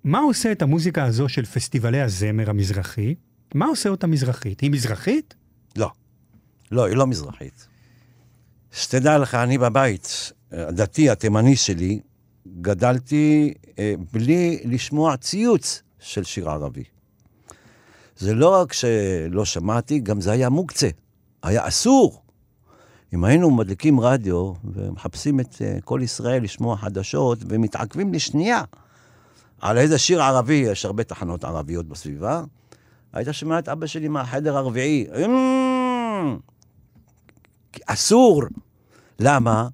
מה 0.04 0.18
עושה 0.18 0.52
את 0.52 0.62
המוזיקה 0.62 1.04
הזו 1.04 1.28
של 1.28 1.44
פסטיבלי 1.44 2.00
הזמר 2.00 2.50
המזרחי? 2.50 3.14
מה 3.54 3.66
עושה 3.66 3.88
אותה 3.88 4.06
מזרחית? 4.06 4.60
היא 4.60 4.70
מזרחית? 4.70 5.34
לא. 5.76 5.90
לא, 6.72 6.86
היא 6.86 6.96
לא 6.96 7.06
מזרחית. 7.06 7.68
שתדע 8.76 9.18
לך, 9.18 9.34
אני 9.34 9.58
בבית, 9.58 10.32
הדתי, 10.52 11.10
התימני 11.10 11.56
שלי, 11.56 12.00
גדלתי 12.60 13.54
אה, 13.78 13.94
בלי 14.12 14.58
לשמוע 14.64 15.16
ציוץ 15.16 15.82
של 15.98 16.24
שיר 16.24 16.50
ערבי. 16.50 16.84
זה 18.16 18.34
לא 18.34 18.48
רק 18.54 18.72
שלא 18.72 19.44
שמעתי, 19.44 19.98
גם 19.98 20.20
זה 20.20 20.32
היה 20.32 20.48
מוקצה. 20.48 20.88
היה 21.42 21.68
אסור. 21.68 22.22
אם 23.14 23.24
היינו 23.24 23.50
מדליקים 23.50 24.00
רדיו 24.00 24.52
ומחפשים 24.64 25.40
את 25.40 25.56
אה, 25.60 25.78
כל 25.84 26.00
ישראל 26.02 26.42
לשמוע 26.42 26.76
חדשות 26.76 27.38
ומתעכבים 27.48 28.14
לשנייה 28.14 28.62
על 29.60 29.78
איזה 29.78 29.98
שיר 29.98 30.22
ערבי, 30.22 30.54
יש 30.54 30.84
הרבה 30.84 31.04
תחנות 31.04 31.44
ערביות 31.44 31.86
בסביבה, 31.86 32.42
היית 33.12 33.28
שומע 33.32 33.58
את 33.58 33.68
אבא 33.68 33.86
שלי 33.86 34.08
מהחדר 34.08 34.56
הרביעי. 34.56 35.06
"אמ, 35.24 36.38
אסור. 37.86 38.42
למה? 39.20 39.68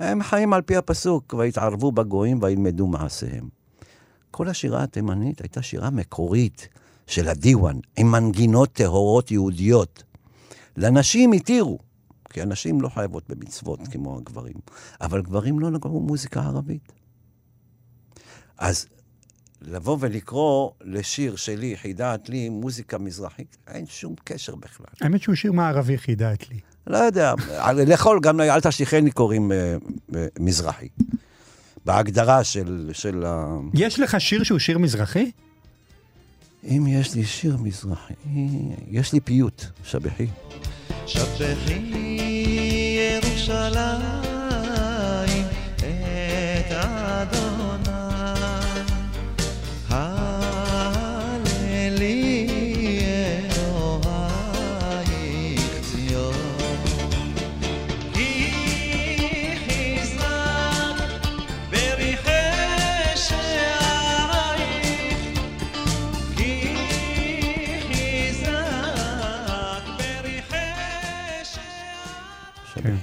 הם 0.00 0.22
חיים 0.22 0.52
על 0.52 0.62
פי 0.62 0.76
הפסוק, 0.76 1.34
ויתערבו 1.38 1.92
בגויים 1.92 2.42
וילמדו 2.42 2.86
מעשיהם. 2.86 3.48
כל 4.30 4.48
השירה 4.48 4.82
התימנית 4.82 5.40
הייתה 5.40 5.62
שירה 5.62 5.90
מקורית 5.90 6.68
של 7.06 7.28
הדיוואן, 7.28 7.78
עם 7.96 8.10
מנגינות 8.10 8.72
טהורות 8.72 9.30
יהודיות. 9.30 10.02
לנשים 10.76 11.32
התירו, 11.32 11.78
כי 12.30 12.42
הנשים 12.42 12.80
לא 12.80 12.88
חייבות 12.88 13.28
במצוות 13.28 13.80
כמו 13.90 14.18
הגברים, 14.18 14.56
אבל 15.00 15.22
גברים 15.22 15.60
לא 15.60 15.70
נגעו 15.70 16.00
מוזיקה 16.00 16.40
ערבית. 16.40 16.92
אז 18.58 18.86
לבוא 19.62 19.96
ולקרוא 20.00 20.70
לשיר 20.80 21.36
שלי, 21.36 21.76
חידת 21.76 22.28
לי, 22.28 22.48
מוזיקה 22.48 22.98
מזרחית, 22.98 23.56
אין 23.66 23.86
שום 23.86 24.14
קשר 24.24 24.54
בכלל. 24.54 24.86
האמת 25.00 25.22
שהוא 25.22 25.34
שיר 25.34 25.52
מערבי 25.52 25.98
חידת 25.98 26.50
לי. 26.50 26.60
לא 26.90 26.98
יודע, 26.98 27.34
לכל, 27.86 28.18
גם 28.22 28.40
אל 28.40 28.60
תשליכני 28.60 29.10
קוראים 29.10 29.52
אה, 29.52 29.76
אה, 30.14 30.26
מזרחי. 30.40 30.88
בהגדרה 31.84 32.44
של, 32.44 32.90
של 32.92 33.24
ה... 33.26 33.56
יש 33.74 34.00
לך 34.00 34.20
שיר 34.20 34.42
שהוא 34.42 34.58
שיר 34.58 34.78
מזרחי? 34.78 35.30
אם 36.64 36.86
יש 36.86 37.14
לי 37.14 37.24
שיר 37.24 37.56
מזרחי, 37.56 38.14
יש 38.90 39.12
לי 39.12 39.20
פיוט, 39.20 39.64
שבחי. 39.84 40.26
שבחי 41.06 41.72
ירושלים 43.22 43.84
את 45.76 46.72
אדוני. 46.72 47.49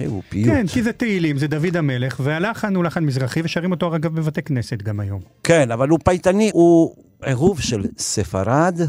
הוא 0.06 0.22
פיוט. 0.28 0.48
כן, 0.48 0.66
כי 0.66 0.82
זה 0.82 0.92
תהילים, 0.92 1.38
זה 1.38 1.46
דוד 1.46 1.76
המלך, 1.76 2.20
והלחן 2.24 2.74
הוא 2.74 2.84
לחן 2.84 3.04
מזרחי, 3.04 3.40
ושרים 3.44 3.70
אותו 3.70 3.96
אגב 3.96 4.14
בבתי 4.14 4.42
כנסת 4.42 4.82
גם 4.82 5.00
היום. 5.00 5.20
כן, 5.44 5.70
אבל 5.70 5.88
הוא 5.88 5.98
פייטני, 6.04 6.50
הוא 6.54 6.94
עירוב 7.22 7.60
של 7.60 7.86
ספרד 7.98 8.80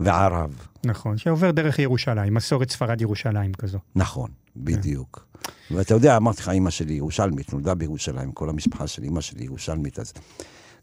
וערב. 0.00 0.66
נכון, 0.84 1.18
שעובר 1.18 1.50
דרך 1.50 1.78
ירושלים, 1.78 2.34
מסורת 2.34 2.70
ספרד 2.70 3.00
ירושלים 3.00 3.54
כזו. 3.54 3.78
נכון, 3.96 4.30
בדיוק. 4.56 5.26
ואתה 5.70 5.94
יודע, 5.94 6.16
אמרתי 6.16 6.42
לך, 6.42 6.48
אימא 6.48 6.70
שלי 6.70 6.94
ירושלמית, 6.94 7.52
נולדה 7.52 7.74
בירושלים, 7.74 8.32
כל 8.32 8.48
המשפחה 8.48 8.86
של 8.86 9.02
אימא 9.02 9.20
שלי 9.20 9.44
ירושלמית, 9.44 9.98
אז 9.98 10.12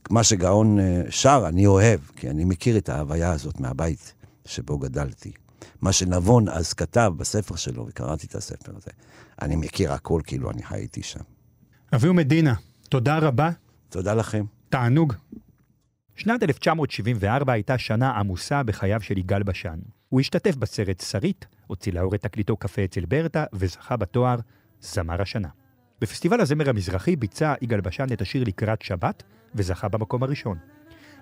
מה 0.09 0.23
שגאון 0.23 0.79
אה, 0.79 1.01
שר, 1.09 1.45
אני 1.47 1.65
אוהב, 1.65 1.99
כי 2.15 2.29
אני 2.29 2.45
מכיר 2.45 2.77
את 2.77 2.89
ההוויה 2.89 3.31
הזאת 3.31 3.59
מהבית 3.59 4.13
שבו 4.45 4.77
גדלתי. 4.77 5.31
מה 5.81 5.93
שנבון 5.93 6.49
אז 6.49 6.73
כתב 6.73 7.13
בספר 7.17 7.55
שלו, 7.55 7.85
וקראתי 7.87 8.27
את 8.27 8.35
הספר 8.35 8.71
הזה, 8.75 8.91
אני 9.41 9.55
מכיר 9.55 9.93
הכל 9.93 10.21
כאילו 10.25 10.51
אני 10.51 10.63
חייתי 10.63 11.03
שם. 11.03 11.19
אביהו 11.95 12.13
מדינה, 12.13 12.53
תודה 12.89 13.17
רבה, 13.17 13.49
תודה 13.89 14.13
לכם. 14.13 14.45
תענוג. 14.69 15.13
שנת 16.15 16.43
1974 16.43 17.53
הייתה 17.53 17.77
שנה 17.77 18.11
עמוסה 18.11 18.63
בחייו 18.63 19.01
של 19.01 19.17
יגאל 19.17 19.43
בשן. 19.43 19.79
הוא 20.09 20.19
השתתף 20.19 20.55
בסרט 20.55 21.01
שרית, 21.01 21.45
הוציא 21.67 21.93
לאור 21.93 22.15
את 22.15 22.21
תקליטו 22.21 22.57
קפה 22.57 22.83
אצל 22.83 23.05
ברטה, 23.05 23.45
וזכה 23.53 23.97
בתואר 23.97 24.35
זמר 24.81 25.21
השנה. 25.21 25.49
בפסטיבל 26.01 26.41
הזמר 26.41 26.69
המזרחי 26.69 27.15
ביצע 27.15 27.53
יגאל 27.61 27.81
בשן 27.81 28.05
את 28.13 28.21
השיר 28.21 28.43
לקראת 28.47 28.81
שבת, 28.81 29.23
וזכה 29.55 29.87
במקום 29.87 30.23
הראשון. 30.23 30.57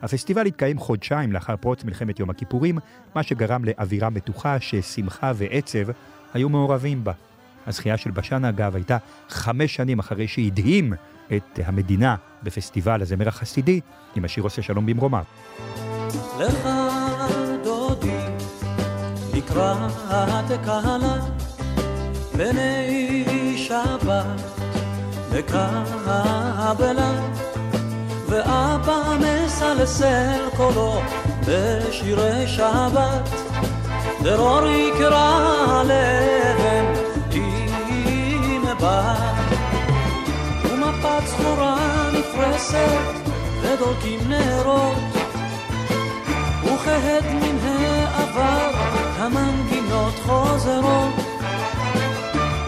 הפסטיבל 0.01 0.45
התקיים 0.45 0.79
חודשיים 0.79 1.31
לאחר 1.31 1.55
פרוץ 1.57 1.83
מלחמת 1.83 2.19
יום 2.19 2.29
הכיפורים, 2.29 2.77
מה 3.15 3.23
שגרם 3.23 3.65
לאווירה 3.65 4.09
מתוחה 4.09 4.59
ששמחה 4.59 5.31
ועצב 5.35 5.91
היו 6.33 6.49
מעורבים 6.49 7.03
בה. 7.03 7.13
הזכייה 7.67 7.97
של 7.97 8.11
בשן, 8.11 8.45
אגב, 8.45 8.75
הייתה 8.75 8.97
חמש 9.29 9.75
שנים 9.75 9.99
אחרי 9.99 10.27
שהדהים 10.27 10.93
את 11.35 11.59
המדינה 11.65 12.15
בפסטיבל 12.43 13.01
הזמר 13.01 13.27
החסידי 13.27 13.79
עם 14.15 14.25
השיר 14.25 14.43
עושה 14.43 14.61
שלום 14.61 14.85
במרומיו. 14.85 15.23
לך 16.39 16.69
דודי 17.63 18.17
לקראת 19.33 20.61
קהלה 20.65 21.17
בני 22.37 23.57
שבת 23.57 24.25
מקבלה 25.35 27.11
ואבא 28.31 29.01
מסלסל 29.19 30.49
קולו 30.57 31.01
בשירי 31.47 32.47
שבת. 32.47 33.29
דרור 34.23 34.67
יקרא 34.67 35.79
עליהם 35.79 36.87
עם 37.31 38.61
שבת 38.65 39.33
ומפת 40.63 41.25
סחורה 41.25 42.09
נפרסת 42.13 43.29
ודולקים 43.61 44.19
נרות. 44.27 44.97
וכהד 46.63 47.25
מן 47.25 47.57
העבר 47.63 48.71
המנגינות 49.17 50.13
חוזרות. 50.25 51.13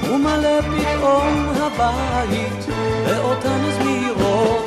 ומלא 0.03 0.61
פתאום 0.61 1.53
הבית 1.55 2.66
באותן 3.05 3.61
זמירות 3.72 4.62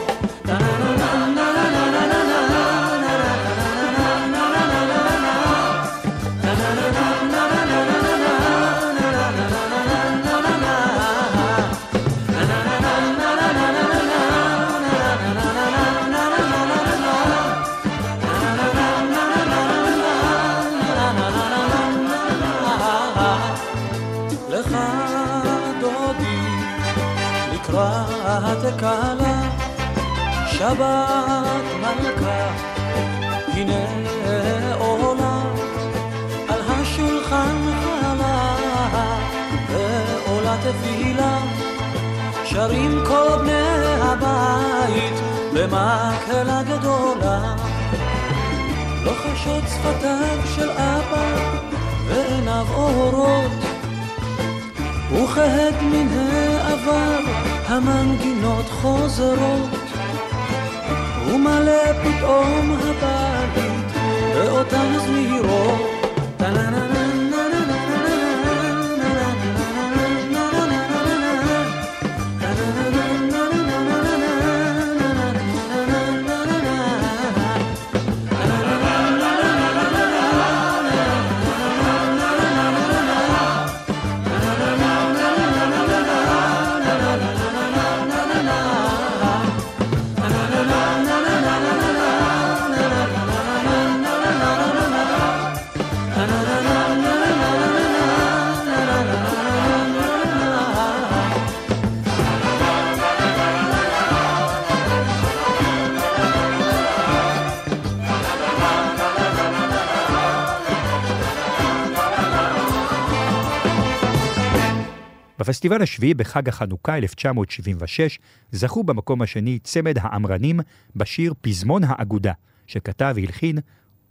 בפסטיבל 115.67 115.83
השביעי 115.83 116.15
בחג 116.15 116.49
החנוכה 116.49 116.97
1976 116.97 118.19
זכו 118.53 118.85
במקום 118.85 119.23
השני 119.23 119.59
צמד 119.59 119.95
האמרנים 120.01 120.61
בשיר 120.97 121.35
פזמון 121.41 121.83
האגודה, 121.87 122.33
שכתב 122.67 123.13
והלחין 123.17 123.59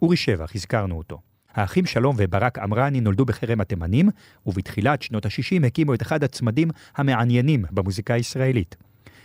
אורי 0.01 0.17
שבח, 0.17 0.55
הזכרנו 0.55 0.97
אותו. 0.97 1.21
האחים 1.53 1.85
שלום 1.85 2.15
וברק 2.19 2.59
אמרני 2.59 3.01
נולדו 3.01 3.25
בחרם 3.25 3.61
התימנים, 3.61 4.09
ובתחילת 4.45 5.01
שנות 5.01 5.25
ה-60 5.25 5.65
הקימו 5.67 5.93
את 5.93 6.01
אחד 6.01 6.23
הצמדים 6.23 6.69
המעניינים 6.95 7.65
במוזיקה 7.71 8.13
הישראלית. 8.13 8.75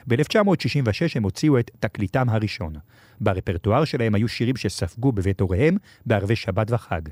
ב-1966 0.07 1.13
הם 1.15 1.23
הוציאו 1.23 1.59
את 1.59 1.71
תקליטם 1.81 2.29
הראשון. 2.29 2.73
ברפרטואר 3.21 3.85
שלהם 3.85 4.15
היו 4.15 4.29
שירים 4.29 4.57
שספגו 4.57 5.13
בבית 5.13 5.41
הוריהם 5.41 5.77
בערבי 6.07 6.37
שבת 6.37 6.71
וחג. 6.71 7.03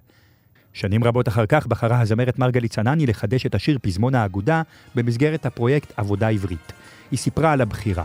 שנים 0.78 1.04
רבות 1.04 1.28
אחר 1.28 1.46
כך 1.46 1.66
בחרה 1.66 2.00
הזמרת 2.00 2.38
מרגלית 2.38 2.72
צנני 2.72 3.06
לחדש 3.06 3.46
את 3.46 3.54
השיר 3.54 3.78
פזמון 3.82 4.14
האגודה 4.14 4.62
במסגרת 4.94 5.46
הפרויקט 5.46 5.92
עבודה 5.96 6.28
עברית. 6.28 6.72
היא 7.10 7.18
סיפרה 7.18 7.52
על 7.52 7.60
הבחירה. 7.60 8.04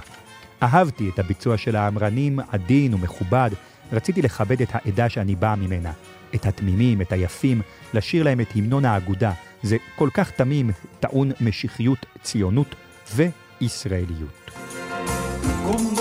אהבתי 0.63 1.09
את 1.09 1.19
הביצוע 1.19 1.57
של 1.57 1.76
האמרנים 1.76 2.39
עדין 2.51 2.93
ומכובד, 2.93 3.49
רציתי 3.91 4.21
לכבד 4.21 4.61
את 4.61 4.69
העדה 4.71 5.09
שאני 5.09 5.36
באה 5.36 5.55
ממנה. 5.55 5.91
את 6.36 6.45
התמימים, 6.45 7.01
את 7.01 7.11
היפים, 7.11 7.61
לשיר 7.93 8.24
להם 8.24 8.41
את 8.41 8.47
המנון 8.55 8.86
האגודה. 8.86 9.32
זה 9.63 9.78
כל 9.95 10.09
כך 10.13 10.32
תמים, 10.32 10.71
טעון 10.99 11.32
משיחיות, 11.41 12.05
ציונות 12.21 12.76
וישראליות. 13.15 14.51
קומו 15.65 15.92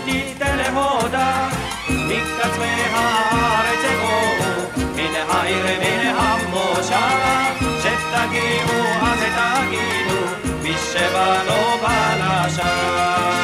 בציון 0.00 0.24
תיתן 0.34 0.56
להודה 0.56 1.48
מקצווי 1.88 2.68
הארץ 2.94 3.84
יבואו 3.84 4.84
מן 4.96 5.14
העיר 5.28 5.64
מן 5.80 6.14
המושב 6.16 7.66
שתגיעו 7.78 8.80
אז 9.02 9.20
תגידו 9.20 10.52
מי 10.62 10.74
שבא 10.92 11.42
בא 11.82 12.14
לשם 12.18 13.39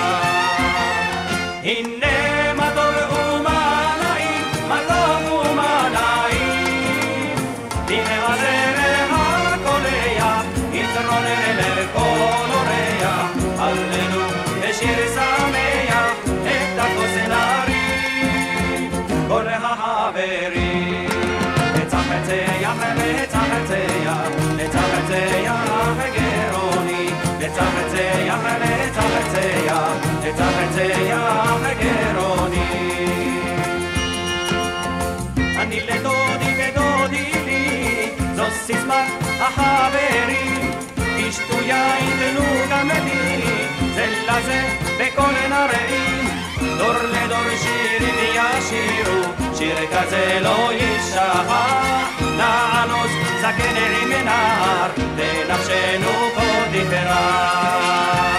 סיסמת 38.67 39.09
החברים. 39.41 40.71
תשתו 40.99 41.63
יין 41.63 42.11
תנו 42.19 42.45
גם 42.71 42.89
לי, 42.89 43.43
זה 43.95 44.07
לזה 44.29 44.69
בכל 44.99 45.33
נראים. 45.49 46.29
דור 46.79 46.93
לדור 46.93 47.57
שירים 47.63 48.15
ישירו, 48.35 49.23
שיר 49.55 49.77
כזה 49.93 50.39
לא 50.43 50.73
יישכח. 50.73 51.53
נענוס 52.37 53.11
זקן 53.41 53.77
עם 54.03 54.13
נער, 54.25 54.91
לנפשנו 55.17 56.31
כה 56.37 56.43
תפרח. 56.73 58.36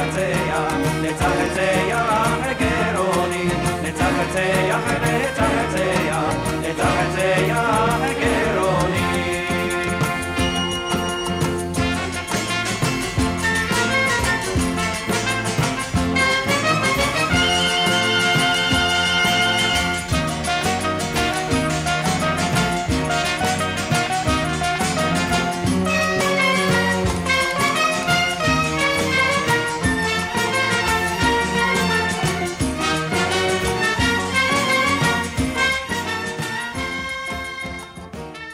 לצחצח, 0.00 0.72
לצחצח 1.02 2.46
גרוני, 2.58 3.48
לצחצח, 3.82 4.80
לצחצח, 5.02 6.34
לצחצח 6.62 8.19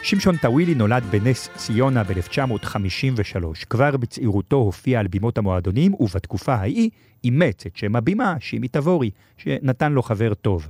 שמשון 0.08 0.36
טאווילי 0.36 0.74
נולד 0.74 1.02
בנס 1.10 1.48
ציונה 1.56 2.04
ב-1953. 2.04 3.66
כבר 3.70 3.96
בצעירותו 3.96 4.56
הופיע 4.56 5.00
על 5.00 5.08
בימות 5.08 5.38
המועדונים, 5.38 5.94
ובתקופה 5.94 6.54
ההיא 6.54 6.90
אימץ 7.24 7.66
את 7.66 7.76
שם 7.76 7.96
הבימה, 7.96 8.34
שימי 8.40 8.68
תבורי, 8.68 9.10
שנתן 9.36 9.92
לו 9.92 10.02
חבר 10.02 10.34
טוב. 10.34 10.68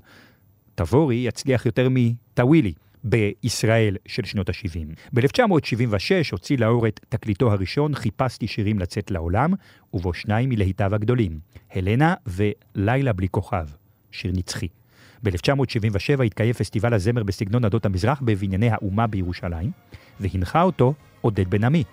תבורי 0.75 1.17
יצליח 1.17 1.67
יותר 1.67 1.89
מטאווילי 1.91 2.73
בישראל 3.05 3.97
של 4.07 4.25
שנות 4.25 4.49
ה-70. 4.49 5.11
ב-1976 5.13 6.33
הוציא 6.33 6.59
לאור 6.59 6.89
את 6.89 7.01
תקליטו 7.09 7.53
הראשון, 7.53 7.95
חיפשתי 7.95 8.47
שירים 8.47 8.79
לצאת 8.79 9.11
לעולם, 9.11 9.53
ובו 9.95 10.15
שניים 10.15 10.49
מלהיטיו 10.49 10.95
הגדולים, 10.95 11.41
הלנה 11.71 12.15
ולילה 12.27 13.13
בלי 13.13 13.29
כוכב, 13.29 13.67
שיר 14.11 14.33
נצחי. 14.35 14.69
ב-1977 15.23 16.23
התקיים 16.25 16.53
פסטיבל 16.53 16.95
הזמר 16.95 17.23
בסגנון 17.23 17.65
עדות 17.65 17.87
המזרח 17.87 18.21
בבנייני 18.23 18.71
האומה 18.71 19.07
בירושלים, 19.07 19.71
והנחה 20.21 20.63
אותו 20.63 20.95
עודד 21.21 21.51
בן 21.51 21.65
עמי. 21.65 21.85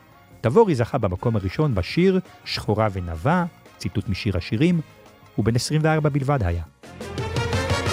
תבורי 0.42 0.76
זכה 0.76 0.98
במקום 0.98 1.36
הראשון 1.36 1.76
בשיר 1.76 2.20
שחורה 2.46 2.88
ונבה, 2.94 3.46
ציטוט 3.78 4.10
משיר 4.10 4.38
השירים, 4.38 4.82
הוא 5.36 5.46
בן 5.46 5.56
24 5.56 6.10
בלבד 6.10 6.44
היה. 6.44 6.64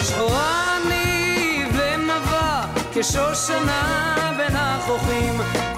שחורה 0.03 0.77
אני 0.87 1.65
ונבה 1.69 2.67
כשושנה 2.95 4.33
בין 4.37 4.57
החוכים 4.57 5.35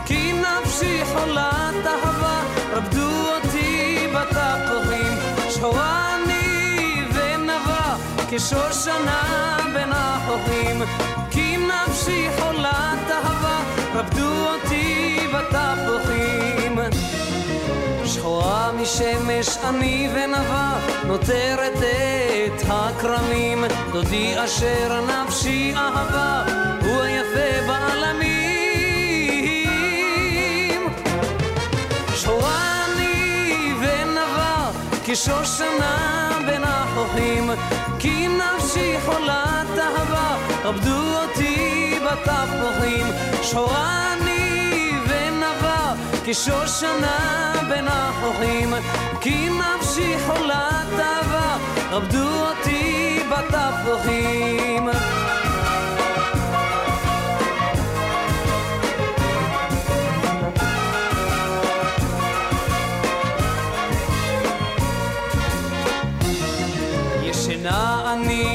כי 0.07 0.33
נפשי 0.33 1.05
חולת 1.05 1.64
כשושנה 8.37 9.57
בין 9.75 9.93
החוכים 9.93 10.83
כי 11.31 11.57
נפשי 11.57 12.29
חולת 12.39 13.11
אהבה 13.11 13.61
רבדו 13.95 14.49
אותי 14.49 15.19
בתפוחים. 15.35 16.79
שחורה 18.05 18.73
משמש 18.73 19.59
אני 19.69 20.09
ונבה 20.15 20.73
נותרת 21.07 21.79
את 21.79 22.63
הכרמים. 22.69 23.65
דודי 23.93 24.45
אשר 24.45 25.01
נפשי 25.07 25.75
אהבה 25.77 26.45
הוא 26.85 27.03
היפה 27.03 27.67
בעלמים. 27.67 28.35
שחורה 32.15 32.74
ונבה 35.05 35.13
כשושנה 35.13 36.29
בין 36.47 36.65
החוכים 36.65 37.51
כי 37.99 38.29
נפשי 38.29 38.97
חולת 39.05 39.79
אהבה. 39.79 40.37
עבדו 40.65 41.17
אותי 41.23 41.99
בתפוחים 42.05 43.07
שחורה 43.43 44.13
אני 44.13 44.91
ונבה 45.09 45.93
כשושנה 46.25 47.53
בין 47.69 47.89
החוכים 47.89 48.75
כי 49.21 49.49
נפשי 49.49 50.15
חולת 50.27 51.01
אהבה. 51.01 51.57
עבדו 51.93 52.47
אותי 52.47 53.21
בתפוחים 53.31 54.89
ישנה 68.23 68.54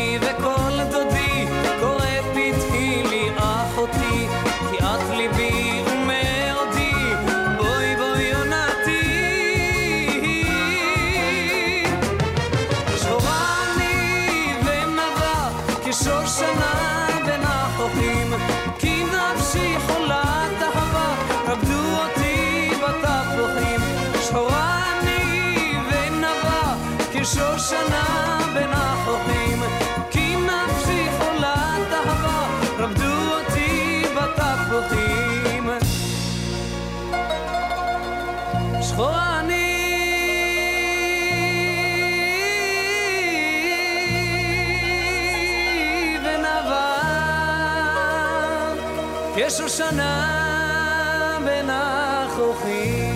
כשושנה 49.50 51.40
בין 51.46 51.70
החוכים 51.72 53.16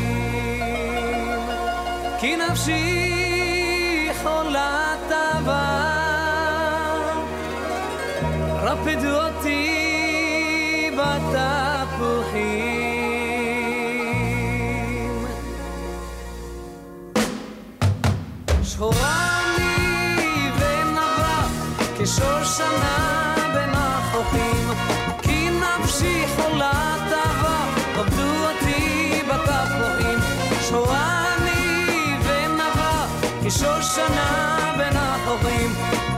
כי 2.20 2.36
נפשי 2.36 4.10
חולת 4.24 5.12
אהבה. 5.12 5.94
רפדו 8.64 9.23
כשושנה 33.94 34.74
בין 34.78 34.94
החוכים 34.96 35.70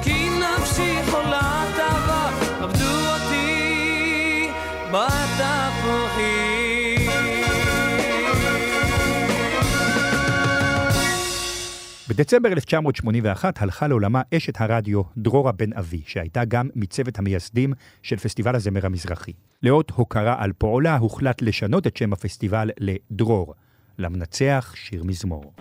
כי 0.01 0.29
נפשי 0.29 1.03
חולת 1.11 1.79
אהבה 1.79 2.29
עבדו 2.59 2.85
אותי 3.13 4.47
בתפוחים 4.91 6.29
בדצמבר 12.09 12.49
1981 12.49 13.61
הלכה 13.61 13.87
לעולמה 13.87 14.21
אשת 14.35 14.61
הרדיו 14.61 15.01
דרורה 15.17 15.51
בן 15.51 15.73
אבי, 15.73 16.01
שהייתה 16.05 16.45
גם 16.45 16.69
מצוות 16.75 17.19
המייסדים 17.19 17.73
של 18.03 18.17
פסטיבל 18.17 18.55
הזמר 18.55 18.85
המזרחי. 18.85 19.33
לאות 19.63 19.91
הוקרה 19.95 20.35
על 20.37 20.53
פועלה 20.53 20.97
הוחלט 20.97 21.41
לשנות 21.41 21.87
את 21.87 21.97
שם 21.97 22.13
הפסטיבל 22.13 22.69
לדרור, 22.79 23.53
למנצח 23.97 24.73
שיר 24.75 25.03
מזמור. 25.03 25.53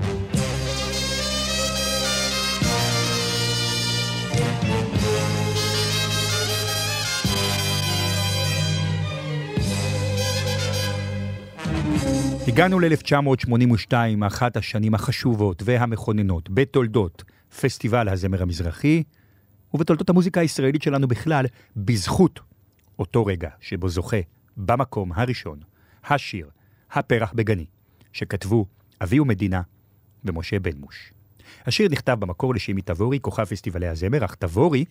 הגענו 12.49 12.81
ל-1982, 12.81 13.93
אחת 14.27 14.57
השנים 14.57 14.95
החשובות 14.95 15.63
והמכוננות 15.65 16.51
בתולדות 16.51 17.23
פסטיבל 17.61 18.09
הזמר 18.09 18.43
המזרחי, 18.43 19.03
ובתולדות 19.75 20.11
המוזיקה 20.11 20.41
הישראלית 20.41 20.83
שלנו 20.83 21.09
בכלל, 21.09 21.47
בזכות 21.77 22.41
אותו 22.99 23.27
רגע 23.27 23.49
שבו 23.61 23.89
זוכה 23.89 24.17
במקום 24.57 25.13
הראשון 25.13 25.59
השיר 26.05 26.51
"הפרח 26.93 27.33
בגני", 27.33 27.67
שכתבו 28.13 28.67
אבי 29.03 29.21
ומדינה 29.21 29.63
ומשה 30.25 30.59
בן 30.59 30.77
מוש. 30.79 31.13
השיר 31.67 31.89
נכתב 31.91 32.17
במקור 32.21 32.55
לשימי 32.55 32.83
תבורי, 32.83 33.21
כוכב 33.21 33.45
פסטיבלי 33.45 33.89
הזמר, 33.89 34.25
אך 34.25 34.35
תבורי 34.35 34.85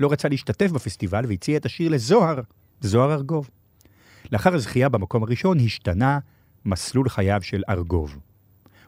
לא 0.00 0.12
רצה 0.12 0.28
להשתתף 0.28 0.70
בפסטיבל 0.70 1.24
והציע 1.28 1.56
את 1.56 1.66
השיר 1.66 1.88
לזוהר, 1.88 2.40
זוהר 2.80 3.12
ארגוב. 3.12 3.50
לאחר 4.32 4.54
הזכייה 4.54 4.88
במקום 4.88 5.22
הראשון 5.22 5.60
השתנה 5.60 6.18
מסלול 6.64 7.08
חייו 7.08 7.42
של 7.42 7.62
ארגוב. 7.68 8.18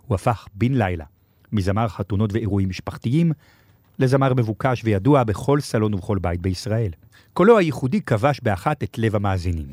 הוא 0.06 0.14
הפך 0.14 0.46
בן 0.54 0.74
לילה 0.74 1.04
מזמר 1.52 1.88
חתונות 1.88 2.32
ואירועים 2.32 2.68
משפחתיים 2.68 3.32
לזמר 3.98 4.34
מבוקש 4.34 4.82
וידוע 4.84 5.24
בכל 5.24 5.60
סלון 5.60 5.94
ובכל 5.94 6.18
בית 6.18 6.40
בישראל. 6.40 6.90
קולו 7.32 7.58
הייחודי 7.58 8.00
כבש 8.00 8.40
באחת 8.42 8.82
את 8.82 8.98
לב 8.98 9.16
המאזינים. 9.16 9.66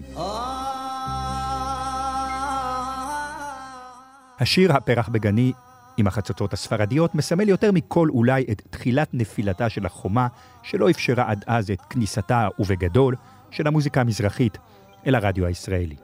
השיר 4.40 4.74
"הפרח 4.74 5.10
בגני" 5.10 5.52
עם 5.98 6.08
החצוצות 6.08 6.54
הספרדיות 6.54 7.16
מסמל 7.16 7.50
יותר 7.50 7.72
מכל 7.72 8.10
אולי 8.10 8.46
את 8.52 8.62
תחילת 8.70 9.14
נפילתה 9.14 9.70
של 9.70 9.86
החומה 9.86 10.28
שלא 10.64 10.90
אפשרה 10.90 11.32
עד 11.32 11.44
אז 11.48 11.72
את 11.72 11.82
כניסתה 11.90 12.48
ובגדול 12.60 13.16
של 13.52 13.68
המוזיקה 13.68 14.02
המזרחית 14.02 14.58
אל 15.08 15.16
הרדיו 15.16 15.46
הישראלי. 15.46 15.96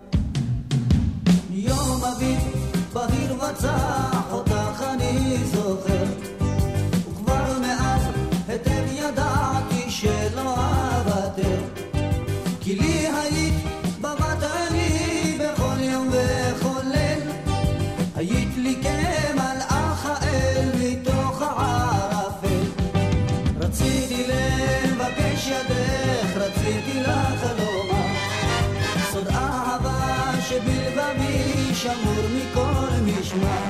מכל 33.38 33.64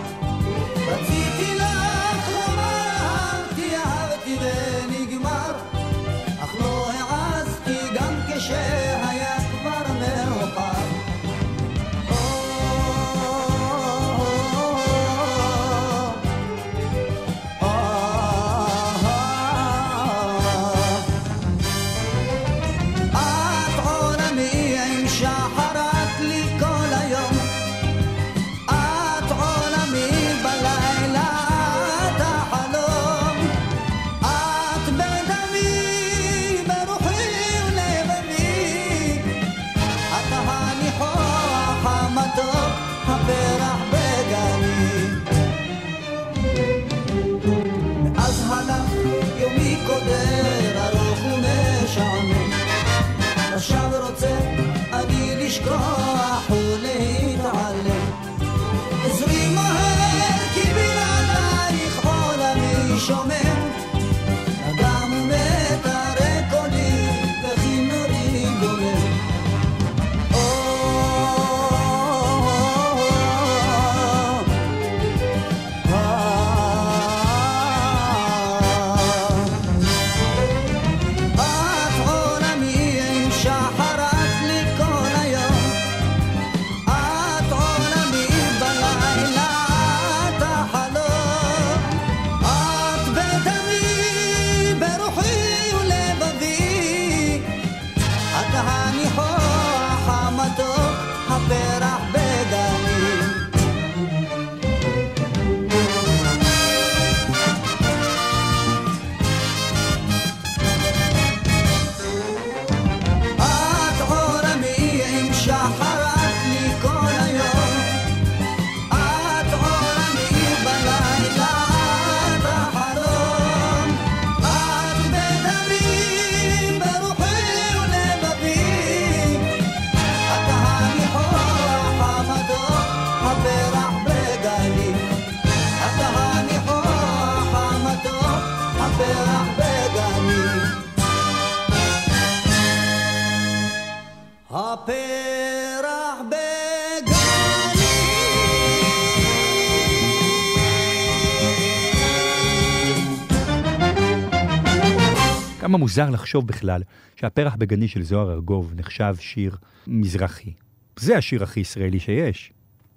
מוזר 155.96 156.10
לחשוב 156.10 156.48
בכלל 156.48 156.82
שהפרח 157.16 157.56
בגני 157.56 157.88
של 157.88 158.04
זוהר 158.04 158.32
ארגוב 158.32 158.74
נחשב 158.76 159.16
שיר 159.20 159.56
מזרחי. 159.88 160.54
זה 161.00 161.18
השיר 161.18 161.44
הכי 161.44 161.60
ישראלי 161.60 162.00
שיש. 162.00 162.54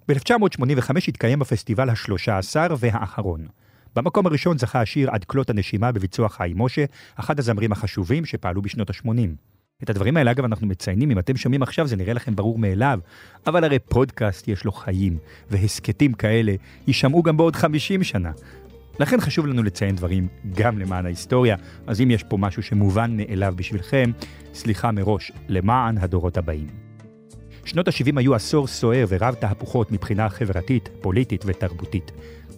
ב-1985 0.07 0.91
התקיים 1.07 1.41
הפסטיבל 1.41 1.89
השלושה 1.89 2.37
עשר 2.37 2.67
והאחרון. 2.79 3.47
במקום 3.95 4.25
הראשון 4.25 4.57
זכה 4.57 4.81
השיר 4.81 5.11
עד 5.11 5.23
כלות 5.23 5.49
הנשימה 5.49 5.91
בביצוע 5.91 6.29
חיים 6.29 6.61
משה, 6.61 6.85
אחד 7.15 7.39
הזמרים 7.39 7.71
החשובים 7.71 8.25
שפעלו 8.25 8.61
בשנות 8.61 8.89
ה-80. 8.89 9.09
את 9.83 9.89
הדברים 9.89 10.17
האלה, 10.17 10.31
אגב, 10.31 10.45
אנחנו 10.45 10.67
מציינים, 10.67 11.11
אם 11.11 11.19
אתם 11.19 11.37
שומעים 11.37 11.63
עכשיו 11.63 11.87
זה 11.87 11.95
נראה 11.95 12.13
לכם 12.13 12.35
ברור 12.35 12.57
מאליו, 12.59 12.99
אבל 13.47 13.63
הרי 13.63 13.79
פודקאסט 13.79 14.47
יש 14.47 14.65
לו 14.65 14.71
חיים, 14.71 15.17
והסכתים 15.51 16.13
כאלה 16.13 16.53
יישמעו 16.87 17.23
גם 17.23 17.37
בעוד 17.37 17.55
50 17.55 18.03
שנה. 18.03 18.31
לכן 18.99 19.21
חשוב 19.21 19.47
לנו 19.47 19.63
לציין 19.63 19.95
דברים 19.95 20.27
גם 20.55 20.79
למען 20.79 21.05
ההיסטוריה, 21.05 21.55
אז 21.87 22.01
אם 22.01 22.11
יש 22.11 22.23
פה 22.23 22.37
משהו 22.37 22.63
שמובן 22.63 23.17
מאליו 23.17 23.53
בשבילכם, 23.55 24.11
סליחה 24.53 24.91
מראש, 24.91 25.31
למען 25.47 25.97
הדורות 25.97 26.37
הבאים. 26.37 26.67
שנות 27.65 27.87
ה-70 27.87 28.19
היו 28.19 28.35
עשור 28.35 28.67
סוער 28.67 29.05
ורב 29.09 29.33
תהפוכות 29.33 29.91
מבחינה 29.91 30.29
חברתית, 30.29 30.89
פוליטית 31.01 31.43
ותרבותית. 31.45 32.11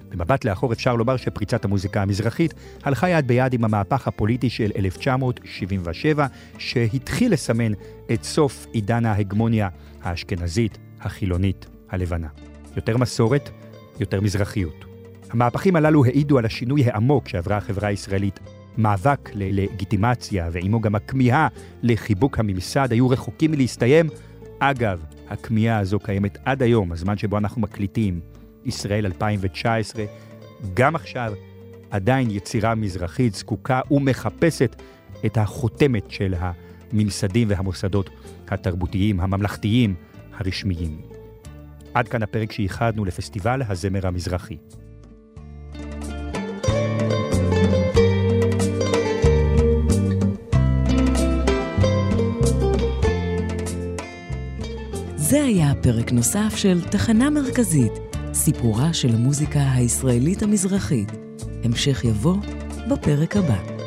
במבט 0.09 0.45
לאחור 0.45 0.73
אפשר 0.73 0.95
לומר 0.95 1.17
שפריצת 1.17 1.65
המוזיקה 1.65 2.01
המזרחית 2.01 2.53
הלכה 2.83 3.09
יד 3.09 3.27
ביד 3.27 3.53
עם 3.53 3.63
המהפך 3.63 4.07
הפוליטי 4.07 4.49
של 4.49 4.71
1977, 4.75 6.27
שהתחיל 6.57 7.33
לסמן 7.33 7.71
את 8.13 8.23
סוף 8.23 8.67
עידן 8.71 9.05
ההגמוניה 9.05 9.69
האשכנזית, 10.01 10.77
החילונית, 11.01 11.65
הלבנה. 11.89 12.27
יותר 12.75 12.97
מסורת, 12.97 13.49
יותר 13.99 14.21
מזרחיות. 14.21 14.90
המהפכים 15.31 15.75
הללו 15.75 16.05
העידו 16.05 16.37
על 16.37 16.45
השינוי 16.45 16.83
העמוק 16.85 17.27
שעברה 17.27 17.57
החברה 17.57 17.87
הישראלית. 17.87 18.39
מאבק 18.77 19.29
ללגיטימציה 19.33 20.49
ועימו 20.51 20.81
גם 20.81 20.95
הכמיהה 20.95 21.47
לחיבוק 21.83 22.39
הממסד 22.39 22.91
היו 22.91 23.09
רחוקים 23.09 23.51
מלהסתיים. 23.51 24.09
אגב, 24.59 25.03
הכמיהה 25.29 25.79
הזו 25.79 25.99
קיימת 25.99 26.37
עד 26.45 26.63
היום, 26.63 26.91
הזמן 26.91 27.17
שבו 27.17 27.37
אנחנו 27.37 27.61
מקליטים, 27.61 28.19
ישראל 28.65 29.05
2019, 29.05 30.05
גם 30.73 30.95
עכשיו, 30.95 31.33
עדיין 31.91 32.31
יצירה 32.31 32.75
מזרחית 32.75 33.33
זקוקה 33.33 33.81
ומחפשת 33.91 34.75
את 35.25 35.37
החותמת 35.37 36.11
של 36.11 36.33
הממסדים 36.39 37.47
והמוסדות 37.49 38.09
התרבותיים, 38.47 39.19
הממלכתיים, 39.19 39.95
הרשמיים. 40.37 41.01
עד 41.93 42.07
כאן 42.07 42.23
הפרק 42.23 42.51
שייחדנו 42.51 43.05
לפסטיבל 43.05 43.61
הזמר 43.67 44.07
המזרחי. 44.07 44.57
זה 55.31 55.43
היה 55.43 55.73
פרק 55.81 56.11
נוסף 56.11 56.53
של 56.55 56.81
תחנה 56.89 57.29
מרכזית, 57.29 57.91
סיפורה 58.33 58.93
של 58.93 59.09
המוזיקה 59.09 59.71
הישראלית 59.73 60.43
המזרחית. 60.43 61.11
המשך 61.63 62.03
יבוא 62.03 62.35
בפרק 62.89 63.37
הבא. 63.37 63.80